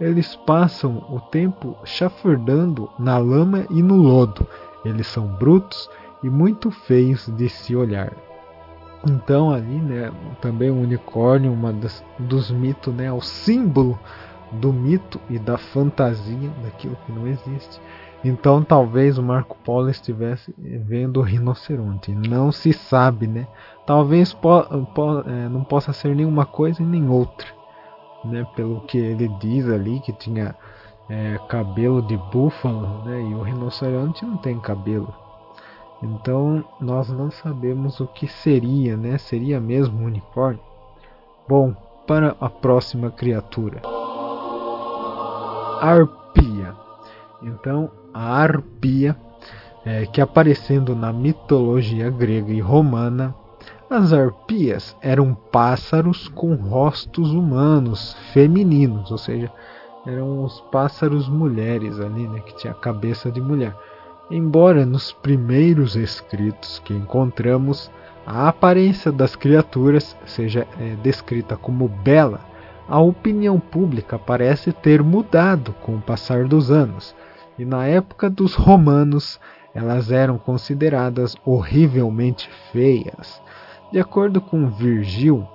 Eles 0.00 0.36
passam 0.46 0.98
o 1.10 1.18
tempo 1.20 1.76
chafurdando 1.84 2.88
na 2.98 3.18
lama 3.18 3.66
e 3.70 3.82
no 3.82 3.96
lodo. 3.96 4.46
Eles 4.84 5.08
são 5.08 5.26
brutos 5.26 5.90
e 6.22 6.30
muito 6.30 6.70
feios 6.70 7.26
de 7.36 7.48
se 7.48 7.74
olhar. 7.74 8.12
Então 9.06 9.50
ali, 9.50 9.80
né, 9.80 10.12
também 10.40 10.70
o 10.70 10.80
unicórnio, 10.80 11.52
uma 11.52 11.72
das, 11.72 12.02
dos 12.18 12.50
mitos, 12.50 12.94
né, 12.94 13.12
o 13.12 13.20
símbolo 13.20 13.98
do 14.52 14.72
mito 14.72 15.20
e 15.28 15.38
da 15.38 15.58
fantasia 15.58 16.50
daquilo 16.62 16.96
que 17.04 17.12
não 17.12 17.26
existe. 17.26 17.80
Então 18.24 18.62
talvez 18.62 19.18
o 19.18 19.22
Marco 19.22 19.56
Polo 19.64 19.90
estivesse 19.90 20.54
vendo 20.58 21.20
o 21.20 21.22
rinoceronte. 21.22 22.12
Não 22.12 22.50
se 22.50 22.72
sabe, 22.72 23.26
né? 23.26 23.46
Talvez 23.86 24.32
po, 24.32 24.62
po, 24.94 25.20
é, 25.26 25.48
não 25.48 25.62
possa 25.62 25.92
ser 25.92 26.16
nenhuma 26.16 26.46
coisa 26.46 26.82
e 26.82 26.86
nem 26.86 27.06
outra, 27.08 27.46
né? 28.24 28.46
Pelo 28.56 28.80
que 28.82 28.96
ele 28.96 29.28
diz 29.40 29.68
ali 29.68 30.00
que 30.00 30.12
tinha 30.12 30.54
é, 31.10 31.38
cabelo 31.48 32.00
de 32.00 32.16
búfalo, 32.16 33.04
né? 33.04 33.20
E 33.20 33.34
o 33.34 33.42
rinoceronte 33.42 34.24
não 34.24 34.38
tem 34.38 34.58
cabelo. 34.58 35.23
Então 36.02 36.64
nós 36.80 37.08
não 37.08 37.30
sabemos 37.30 38.00
o 38.00 38.06
que 38.06 38.26
seria, 38.26 38.96
né? 38.96 39.18
Seria 39.18 39.60
mesmo 39.60 40.02
um 40.02 40.06
unicórnio? 40.06 40.60
Bom, 41.48 41.74
para 42.06 42.36
a 42.40 42.48
próxima 42.48 43.10
criatura. 43.10 43.80
Arpia. 45.80 46.74
Então, 47.42 47.90
a 48.12 48.36
arpia, 48.36 49.16
é, 49.84 50.06
que 50.06 50.20
aparecendo 50.20 50.94
na 50.94 51.12
mitologia 51.12 52.10
grega 52.10 52.52
e 52.52 52.60
romana, 52.60 53.34
as 53.90 54.12
arpias 54.12 54.96
eram 55.00 55.34
pássaros 55.34 56.28
com 56.28 56.54
rostos 56.54 57.32
humanos, 57.32 58.14
femininos, 58.32 59.10
ou 59.10 59.18
seja, 59.18 59.52
eram 60.06 60.42
os 60.42 60.60
pássaros 60.72 61.28
mulheres 61.28 62.00
ali, 62.00 62.26
né, 62.26 62.40
que 62.40 62.56
tinha 62.56 62.72
a 62.72 62.76
cabeça 62.76 63.30
de 63.30 63.40
mulher. 63.40 63.74
Embora 64.30 64.86
nos 64.86 65.12
primeiros 65.12 65.96
escritos 65.96 66.78
que 66.84 66.94
encontramos 66.94 67.90
a 68.26 68.48
aparência 68.48 69.12
das 69.12 69.36
criaturas 69.36 70.16
seja 70.24 70.66
é, 70.80 70.96
descrita 71.02 71.56
como 71.56 71.88
bela, 71.88 72.40
a 72.88 72.98
opinião 73.00 73.60
pública 73.60 74.18
parece 74.18 74.72
ter 74.72 75.02
mudado 75.02 75.74
com 75.82 75.96
o 75.96 76.00
passar 76.00 76.44
dos 76.44 76.70
anos, 76.70 77.14
e 77.58 77.64
na 77.64 77.86
época 77.86 78.30
dos 78.30 78.54
romanos 78.54 79.38
elas 79.74 80.10
eram 80.10 80.38
consideradas 80.38 81.36
horrivelmente 81.44 82.48
feias. 82.72 83.42
De 83.92 83.98
acordo 83.98 84.40
com 84.40 84.70
Virgil, 84.70 85.46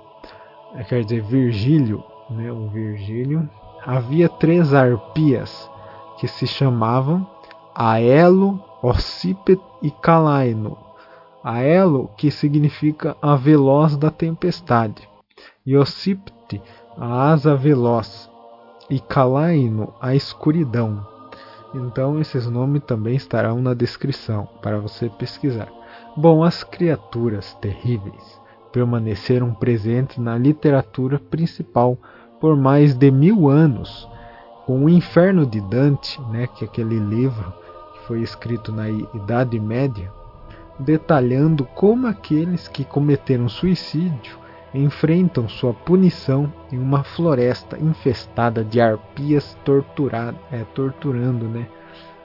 quer 0.88 1.02
dizer 1.02 1.22
Virgílio, 1.22 2.04
né, 2.28 2.52
o 2.52 2.68
Virgílio, 2.68 3.48
havia 3.84 4.28
três 4.28 4.72
arpias 4.72 5.68
que 6.18 6.28
se 6.28 6.46
chamavam 6.46 7.26
Aelo, 7.82 8.62
Ossipet 8.82 9.58
e 9.80 9.90
Calaino. 9.90 10.76
Aelo, 11.42 12.10
que 12.14 12.30
significa 12.30 13.16
a 13.22 13.34
veloz 13.36 13.96
da 13.96 14.10
tempestade, 14.10 15.08
e 15.64 15.74
Ossipte, 15.74 16.60
a 16.98 17.30
asa 17.30 17.56
veloz, 17.56 18.30
e 18.90 19.00
Calaino, 19.00 19.94
a 19.98 20.14
escuridão. 20.14 21.06
Então 21.74 22.20
esses 22.20 22.46
nomes 22.46 22.82
também 22.82 23.16
estarão 23.16 23.62
na 23.62 23.72
descrição 23.72 24.46
para 24.60 24.78
você 24.78 25.08
pesquisar. 25.08 25.72
Bom, 26.14 26.44
as 26.44 26.62
criaturas 26.62 27.54
terríveis 27.62 28.38
permaneceram 28.70 29.54
presentes 29.54 30.18
na 30.18 30.36
literatura 30.36 31.18
principal 31.18 31.96
por 32.38 32.58
mais 32.58 32.94
de 32.94 33.10
mil 33.10 33.48
anos. 33.48 34.06
Com 34.66 34.84
o 34.84 34.90
Inferno 34.90 35.46
de 35.46 35.62
Dante, 35.62 36.20
né, 36.30 36.46
que 36.46 36.62
é 36.62 36.68
aquele 36.68 36.98
livro 36.98 37.59
foi 38.10 38.22
escrito 38.22 38.72
na 38.72 38.90
Idade 38.90 39.60
Média, 39.60 40.12
detalhando 40.80 41.64
como 41.64 42.08
aqueles 42.08 42.66
que 42.66 42.84
cometeram 42.84 43.48
suicídio 43.48 44.36
enfrentam 44.74 45.48
sua 45.48 45.72
punição 45.72 46.52
em 46.72 46.78
uma 46.78 47.04
floresta 47.04 47.78
infestada 47.78 48.64
de 48.64 48.80
arpias 48.80 49.56
torturada, 49.64 50.36
é, 50.50 50.64
torturando, 50.74 51.46
né? 51.46 51.68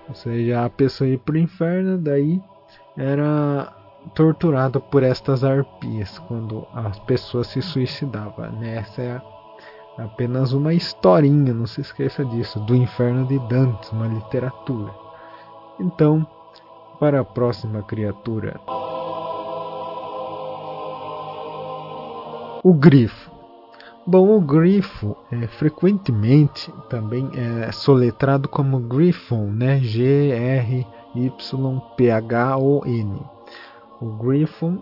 Ou 0.10 0.16
seja, 0.16 0.66
a 0.66 0.70
pessoa 0.72 1.08
ia 1.08 1.20
para 1.20 1.36
o 1.36 1.38
inferno, 1.38 2.00
daí 2.00 2.42
era 2.98 3.72
torturada 4.16 4.80
por 4.80 5.04
estas 5.04 5.44
arpias 5.44 6.18
quando 6.28 6.66
as 6.74 6.98
pessoas 7.02 7.46
se 7.46 7.62
suicidavam. 7.62 8.52
Né? 8.54 8.78
Essa 8.78 9.02
é 9.04 9.22
apenas 10.00 10.52
uma 10.52 10.74
historinha, 10.74 11.54
não 11.54 11.68
se 11.68 11.82
esqueça 11.82 12.26
disso, 12.26 12.60
do 12.62 12.76
inferno 12.76 13.28
de 13.28 13.38
Dantes, 13.48 13.92
uma 13.92 14.08
literatura. 14.08 15.05
Então, 15.80 16.26
para 17.00 17.22
a 17.22 17.26
próxima 17.26 17.84
criatura. 17.84 18.60
O 22.64 22.74
grifo. 22.74 23.32
Bom, 24.08 24.38
o 24.38 24.42
grifo 24.42 25.18
é 25.32 25.48
frequentemente 25.48 26.72
também 26.90 27.30
é 27.36 27.72
soletrado 27.72 28.48
como 28.48 28.80
Griffon, 28.80 29.48
né? 29.48 29.80
G 29.80 30.30
R 30.32 30.88
Y 31.16 31.80
P 31.98 32.12
H 32.12 32.58
O 32.58 32.86
N. 32.86 33.20
O 34.00 34.12
Griffon 34.18 34.78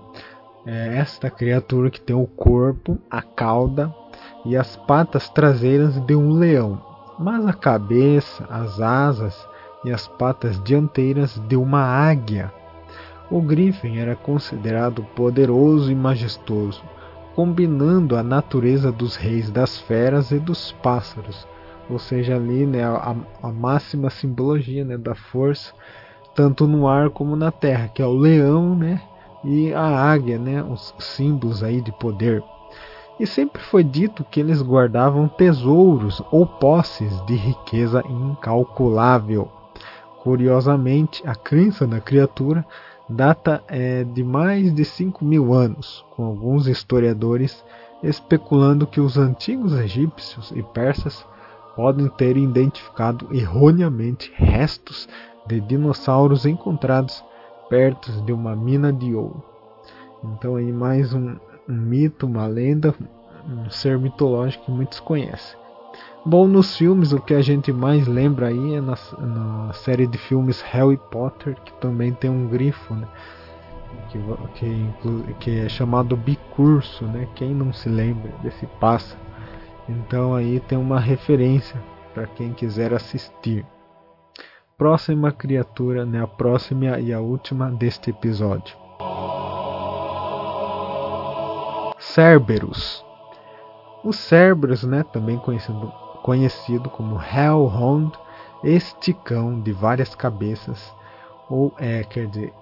é 0.65 0.97
esta 0.97 1.29
criatura 1.29 1.89
que 1.89 2.01
tem 2.01 2.15
o 2.15 2.27
corpo, 2.27 2.97
a 3.09 3.21
cauda 3.21 3.93
e 4.45 4.57
as 4.57 4.75
patas 4.75 5.29
traseiras 5.29 5.99
de 6.05 6.15
um 6.15 6.33
leão, 6.33 6.81
mas 7.17 7.45
a 7.45 7.53
cabeça, 7.53 8.45
as 8.49 8.79
asas 8.81 9.47
e 9.83 9.91
as 9.91 10.07
patas 10.07 10.61
dianteiras 10.63 11.41
de 11.47 11.55
uma 11.55 11.81
águia. 11.81 12.51
O 13.29 13.41
Griffin 13.41 13.97
era 13.97 14.15
considerado 14.15 15.03
poderoso 15.15 15.91
e 15.91 15.95
majestoso 15.95 16.83
combinando 17.35 18.15
a 18.15 18.23
natureza 18.23 18.91
dos 18.91 19.15
reis 19.15 19.49
das 19.49 19.79
feras 19.79 20.31
e 20.31 20.39
dos 20.39 20.71
pássaros, 20.83 21.47
ou 21.89 21.99
seja, 21.99 22.35
ali 22.35 22.65
né, 22.65 22.83
a, 22.83 23.15
a 23.41 23.51
máxima 23.51 24.09
simbologia 24.09 24.85
né, 24.85 24.97
da 24.97 25.15
força, 25.15 25.73
tanto 26.35 26.67
no 26.67 26.87
ar 26.87 27.09
como 27.09 27.35
na 27.35 27.51
terra, 27.51 27.87
que 27.87 28.01
é 28.01 28.05
o 28.05 28.13
leão 28.13 28.75
né, 28.75 29.01
e 29.43 29.73
a 29.73 29.81
águia, 29.81 30.37
né, 30.37 30.63
os 30.63 30.93
símbolos 30.99 31.63
aí 31.63 31.81
de 31.81 31.91
poder. 31.91 32.43
E 33.19 33.27
sempre 33.27 33.61
foi 33.61 33.83
dito 33.83 34.23
que 34.23 34.39
eles 34.39 34.61
guardavam 34.61 35.27
tesouros 35.27 36.21
ou 36.31 36.45
posses 36.45 37.23
de 37.25 37.35
riqueza 37.35 38.03
incalculável. 38.09 39.49
Curiosamente, 40.23 41.21
a 41.27 41.35
crença 41.35 41.85
da 41.85 41.99
criatura 41.99 42.65
data 43.09 43.61
é 43.67 44.05
de 44.05 44.23
mais 44.23 44.73
de 44.73 44.85
5 44.85 45.25
mil 45.25 45.53
anos, 45.53 46.05
com 46.15 46.23
alguns 46.23 46.65
historiadores 46.65 47.61
especulando 48.01 48.87
que 48.87 49.01
os 49.01 49.17
antigos 49.17 49.73
egípcios 49.73 50.49
e 50.55 50.63
persas 50.63 51.25
podem 51.75 52.07
ter 52.07 52.37
identificado 52.37 53.27
erroneamente 53.35 54.31
restos 54.35 55.09
de 55.45 55.59
dinossauros 55.59 56.45
encontrados 56.45 57.21
perto 57.69 58.09
de 58.21 58.31
uma 58.31 58.55
mina 58.55 58.93
de 58.93 59.13
ouro. 59.13 59.43
Então 60.23 60.55
aí 60.55 60.71
mais 60.71 61.13
um, 61.13 61.35
um 61.67 61.73
mito, 61.73 62.25
uma 62.25 62.47
lenda, 62.47 62.95
um 63.45 63.69
ser 63.69 63.99
mitológico 63.99 64.65
que 64.65 64.71
muitos 64.71 65.01
conhecem. 65.01 65.62
Bom, 66.25 66.47
nos 66.47 66.77
filmes 66.77 67.11
o 67.11 67.19
que 67.19 67.33
a 67.33 67.41
gente 67.41 67.73
mais 67.73 68.07
lembra 68.07 68.47
aí 68.47 68.75
é 68.75 68.81
na, 68.81 68.95
na 69.19 69.73
série 69.73 70.07
de 70.07 70.17
filmes 70.17 70.61
Harry 70.61 70.95
Potter, 71.11 71.53
que 71.65 71.73
também 71.73 72.13
tem 72.13 72.29
um 72.29 72.47
grifo, 72.47 72.93
né? 72.93 73.05
Que, 74.09 74.19
que, 74.55 75.33
que 75.41 75.59
é 75.59 75.67
chamado 75.67 76.15
bicurso, 76.15 77.03
né? 77.05 77.27
Quem 77.35 77.53
não 77.53 77.73
se 77.73 77.89
lembra 77.89 78.31
desse 78.41 78.65
pássaro? 78.79 79.19
Então 79.89 80.33
aí 80.33 80.61
tem 80.61 80.77
uma 80.77 80.97
referência 80.97 81.75
para 82.13 82.25
quem 82.25 82.53
quiser 82.53 82.93
assistir. 82.93 83.65
Próxima 84.77 85.29
criatura, 85.29 86.05
né? 86.05 86.23
A 86.23 86.27
próxima 86.27 86.99
e 87.01 87.11
a 87.11 87.19
última 87.19 87.69
deste 87.69 88.11
episódio. 88.11 88.77
Cerberus. 91.99 93.03
Os 94.05 94.17
Cerberus, 94.17 94.83
né, 94.83 95.03
também 95.11 95.37
conhecido 95.37 96.02
conhecido 96.23 96.89
como 96.89 97.21
Hellhound, 97.21 98.17
este 98.63 99.13
cão 99.13 99.59
de 99.59 99.73
várias 99.73 100.15
cabeças, 100.15 100.95
ou 101.49 101.73
é, 101.77 102.03
quer 102.05 102.27
dizer, 102.27 102.53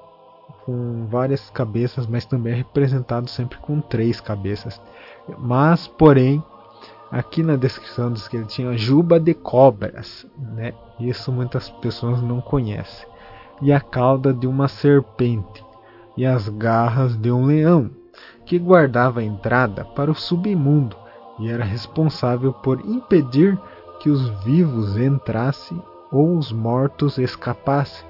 com 0.66 1.06
várias 1.08 1.50
cabeças, 1.52 2.08
mas 2.08 2.26
também 2.26 2.54
é 2.54 2.56
representado 2.58 3.30
sempre 3.30 3.60
com 3.60 3.80
três 3.80 4.20
cabeças. 4.20 4.82
Mas, 5.38 5.88
porém, 5.88 6.44
aqui 7.12 7.44
na 7.44 7.56
descrição 7.56 8.12
diz 8.12 8.28
que 8.28 8.36
ele 8.36 8.46
tinha 8.46 8.76
juba 8.76 9.20
de 9.20 9.34
cobras, 9.34 10.26
né? 10.38 10.74
Isso 11.00 11.32
muitas 11.32 11.70
pessoas 11.70 12.22
não 12.22 12.42
conhecem. 12.42 13.08
E 13.62 13.72
a 13.72 13.80
cauda 13.80 14.34
de 14.34 14.48
uma 14.48 14.68
serpente 14.68 15.64
e 16.18 16.26
as 16.26 16.50
garras 16.50 17.16
de 17.16 17.32
um 17.32 17.46
leão, 17.46 17.92
que 18.44 18.58
guardava 18.58 19.20
a 19.20 19.24
entrada 19.24 19.86
para 19.86 20.12
o 20.12 20.16
submundo 20.16 21.01
e 21.42 21.50
era 21.50 21.66
responsável 21.66 22.54
por 22.54 22.80
impedir 22.86 23.60
que 24.00 24.10
os 24.10 24.30
vivos 24.44 24.96
entrassem 24.96 25.82
ou 26.12 26.38
os 26.38 26.52
mortos 26.52 27.18
escapassem. 27.18 28.06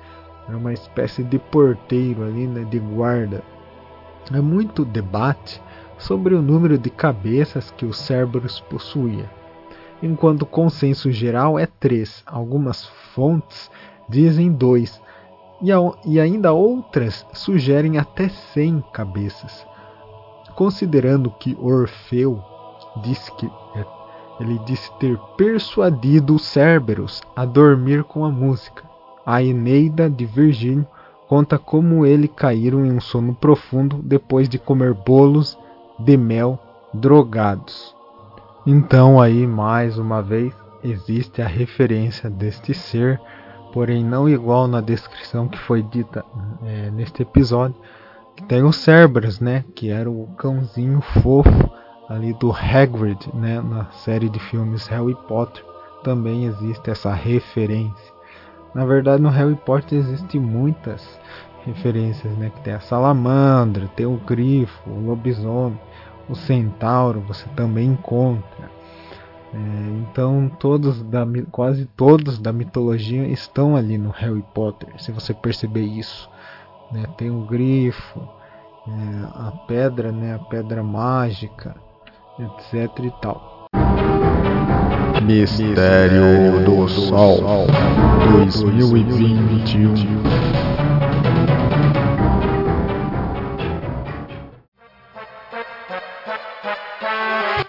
Era 0.47 0.57
uma 0.57 0.73
espécie 0.73 1.23
de 1.23 1.39
porteiro 1.39 2.23
ali, 2.23 2.45
né, 2.45 2.65
de 2.65 2.77
guarda. 2.77 3.41
Há 4.29 4.41
muito 4.41 4.83
debate 4.83 5.61
sobre 5.97 6.35
o 6.35 6.41
número 6.41 6.77
de 6.77 6.89
cabeças 6.89 7.71
que 7.71 7.85
o 7.85 7.93
Cerberus 7.93 8.59
possuía, 8.59 9.29
enquanto 10.03 10.41
o 10.41 10.47
consenso 10.47 11.09
geral 11.09 11.57
é 11.57 11.65
três. 11.65 12.23
Algumas 12.25 12.85
fontes 13.13 13.71
dizem 14.09 14.51
dois, 14.51 15.01
e, 15.61 15.69
e 16.05 16.19
ainda 16.19 16.51
outras 16.51 17.25
sugerem 17.33 17.97
até 17.97 18.27
cem 18.27 18.83
cabeças. 18.91 19.65
Considerando 20.55 21.31
que 21.31 21.57
Orfeu 21.59 22.50
disse 22.97 23.31
que 23.33 23.45
é, 23.75 23.85
ele 24.39 24.59
disse 24.59 24.91
ter 24.99 25.17
persuadido 25.37 26.37
Cerberus 26.39 27.21
a 27.35 27.45
dormir 27.45 28.03
com 28.03 28.25
a 28.25 28.29
música. 28.29 28.83
A 29.25 29.41
Eneida 29.41 30.09
de 30.09 30.25
Virgílio 30.25 30.85
conta 31.27 31.57
como 31.57 32.05
ele 32.05 32.27
caíram 32.27 32.85
em 32.85 32.91
um 32.91 32.99
sono 32.99 33.33
profundo 33.33 34.01
depois 34.03 34.49
de 34.49 34.59
comer 34.59 34.93
bolos 34.93 35.57
de 35.99 36.17
mel 36.17 36.59
drogados. 36.93 37.95
Então 38.65 39.21
aí 39.21 39.47
mais 39.47 39.97
uma 39.97 40.21
vez 40.21 40.53
existe 40.83 41.41
a 41.41 41.47
referência 41.47 42.29
deste 42.29 42.73
ser, 42.73 43.21
porém 43.71 44.03
não 44.03 44.27
igual 44.27 44.67
na 44.67 44.81
descrição 44.81 45.47
que 45.47 45.57
foi 45.57 45.81
dita 45.81 46.25
é, 46.65 46.91
neste 46.91 47.21
episódio. 47.21 47.75
Que 48.35 48.43
tem 48.43 48.63
o 48.63 48.73
Cerberus, 48.73 49.39
né, 49.39 49.63
que 49.75 49.89
era 49.89 50.09
o 50.09 50.27
cãozinho 50.37 51.01
fofo 51.01 51.70
ali 52.11 52.33
do 52.33 52.51
Hagrid, 52.51 53.29
né, 53.33 53.61
na 53.61 53.85
série 53.91 54.29
de 54.29 54.39
filmes 54.39 54.85
Harry 54.87 55.15
Potter, 55.27 55.63
também 56.03 56.45
existe 56.45 56.89
essa 56.89 57.13
referência. 57.13 58.13
Na 58.75 58.85
verdade, 58.85 59.21
no 59.21 59.29
Harry 59.29 59.55
Potter 59.55 59.97
existem 59.97 60.39
muitas 60.39 61.19
referências, 61.65 62.35
né, 62.37 62.51
que 62.53 62.61
tem 62.61 62.73
a 62.73 62.79
salamandra, 62.81 63.87
tem 63.95 64.05
o 64.05 64.17
grifo, 64.17 64.89
o 64.89 65.07
lobisomem, 65.07 65.79
o 66.27 66.35
centauro, 66.35 67.21
você 67.21 67.47
também 67.55 67.91
encontra. 67.91 68.69
É, 69.53 69.57
então, 70.01 70.49
todos 70.59 71.03
da, 71.03 71.25
quase 71.51 71.85
todos 71.85 72.39
da 72.39 72.51
mitologia 72.51 73.27
estão 73.27 73.75
ali 73.75 73.97
no 73.97 74.09
Harry 74.09 74.43
Potter, 74.53 74.89
se 74.97 75.11
você 75.11 75.33
perceber 75.33 75.83
isso. 75.83 76.29
Né, 76.91 77.05
tem 77.17 77.29
o 77.29 77.45
grifo, 77.45 78.19
é, 78.87 79.47
a 79.47 79.51
pedra, 79.65 80.11
né, 80.11 80.35
a 80.35 80.39
pedra 80.39 80.83
mágica, 80.83 81.75
etc 82.39 83.05
e 83.05 83.11
tal. 83.21 83.67
Mistério 85.23 86.65
do 86.65 86.87
Sol 86.87 87.67
2021 88.41 89.93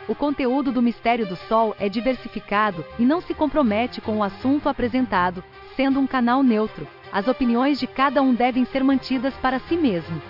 O 0.08 0.14
conteúdo 0.14 0.70
do 0.70 0.82
Mistério 0.82 1.26
do 1.26 1.36
Sol 1.36 1.74
é 1.78 1.88
diversificado 1.88 2.84
e 2.98 3.04
não 3.04 3.20
se 3.20 3.34
compromete 3.34 4.00
com 4.00 4.18
o 4.18 4.22
assunto 4.22 4.68
apresentado, 4.68 5.42
sendo 5.74 5.98
um 5.98 6.06
canal 6.06 6.42
neutro. 6.42 6.86
As 7.12 7.28
opiniões 7.28 7.78
de 7.78 7.86
cada 7.86 8.22
um 8.22 8.34
devem 8.34 8.64
ser 8.64 8.84
mantidas 8.84 9.34
para 9.34 9.58
si 9.60 9.76
mesmo. 9.76 10.20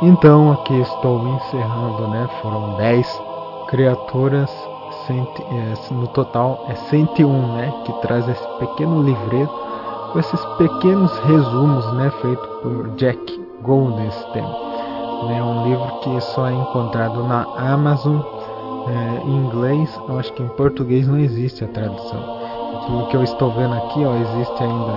Então 0.00 0.52
aqui 0.52 0.78
estou 0.80 1.26
encerrando, 1.26 2.06
né? 2.06 2.28
Foram 2.40 2.76
10 2.76 3.22
criaturas, 3.66 4.48
é, 5.10 5.92
no 5.92 6.06
total 6.08 6.64
é 6.68 6.74
101, 6.74 7.52
né? 7.54 7.72
Que 7.84 7.92
traz 8.00 8.28
esse 8.28 8.46
pequeno 8.60 9.02
livreto 9.02 9.52
com 10.12 10.18
esses 10.20 10.44
pequenos 10.56 11.12
resumos, 11.20 11.92
né? 11.94 12.10
Feito 12.22 12.48
por 12.62 12.90
Jack 12.90 13.44
Golden 13.62 14.08
Stem. 14.10 14.44
É 15.30 15.42
um 15.42 15.64
livro 15.64 16.00
que 16.00 16.20
só 16.20 16.46
é 16.46 16.52
encontrado 16.52 17.24
na 17.24 17.42
Amazon 17.56 18.20
é, 18.86 19.20
em 19.24 19.46
inglês. 19.46 20.00
Eu 20.08 20.16
acho 20.20 20.32
que 20.34 20.44
em 20.44 20.48
português 20.50 21.08
não 21.08 21.18
existe 21.18 21.64
a 21.64 21.68
tradução. 21.68 22.20
Pelo 22.86 23.06
que 23.08 23.16
eu 23.16 23.24
estou 23.24 23.50
vendo 23.50 23.74
aqui, 23.74 24.04
ó, 24.04 24.14
existe 24.14 24.62
ainda 24.62 24.92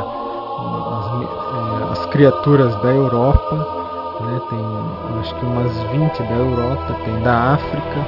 as, 0.92 1.22
é, 1.24 1.92
as 1.92 2.06
criaturas 2.08 2.76
da 2.84 2.90
Europa. 2.90 3.81
Né, 4.22 4.42
tem 4.50 5.20
acho 5.20 5.36
que 5.36 5.46
umas 5.46 5.78
20 5.92 6.24
da 6.24 6.36
Europa, 6.36 6.96
tem 7.06 7.22
da 7.22 7.54
África, 7.54 8.06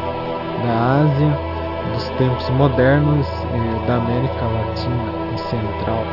da 0.63 1.01
Ásia, 1.01 1.53
dos 1.93 2.09
tempos 2.17 2.49
modernos, 2.51 3.27
da 3.87 3.95
América 3.95 4.45
Latina 4.45 5.33
e 5.33 5.37
Central. 5.39 6.03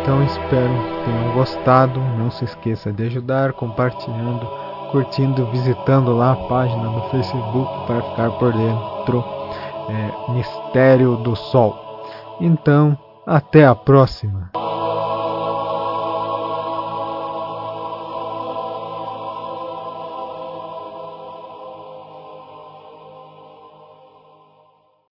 Então 0.00 0.22
espero 0.24 0.70
que 0.70 1.04
tenham 1.04 1.34
gostado. 1.34 2.00
Não 2.18 2.30
se 2.30 2.44
esqueça 2.44 2.92
de 2.92 3.04
ajudar 3.04 3.52
compartilhando, 3.52 4.46
curtindo, 4.90 5.46
visitando 5.46 6.16
lá 6.16 6.32
a 6.32 6.36
página 6.48 6.84
no 6.84 7.02
Facebook 7.10 7.86
para 7.86 8.02
ficar 8.02 8.30
por 8.38 8.52
dentro. 8.52 9.24
É, 9.88 10.32
Mistério 10.32 11.16
do 11.16 11.36
Sol. 11.36 12.02
Então, 12.40 12.98
até 13.24 13.64
a 13.64 13.74
próxima. 13.74 14.50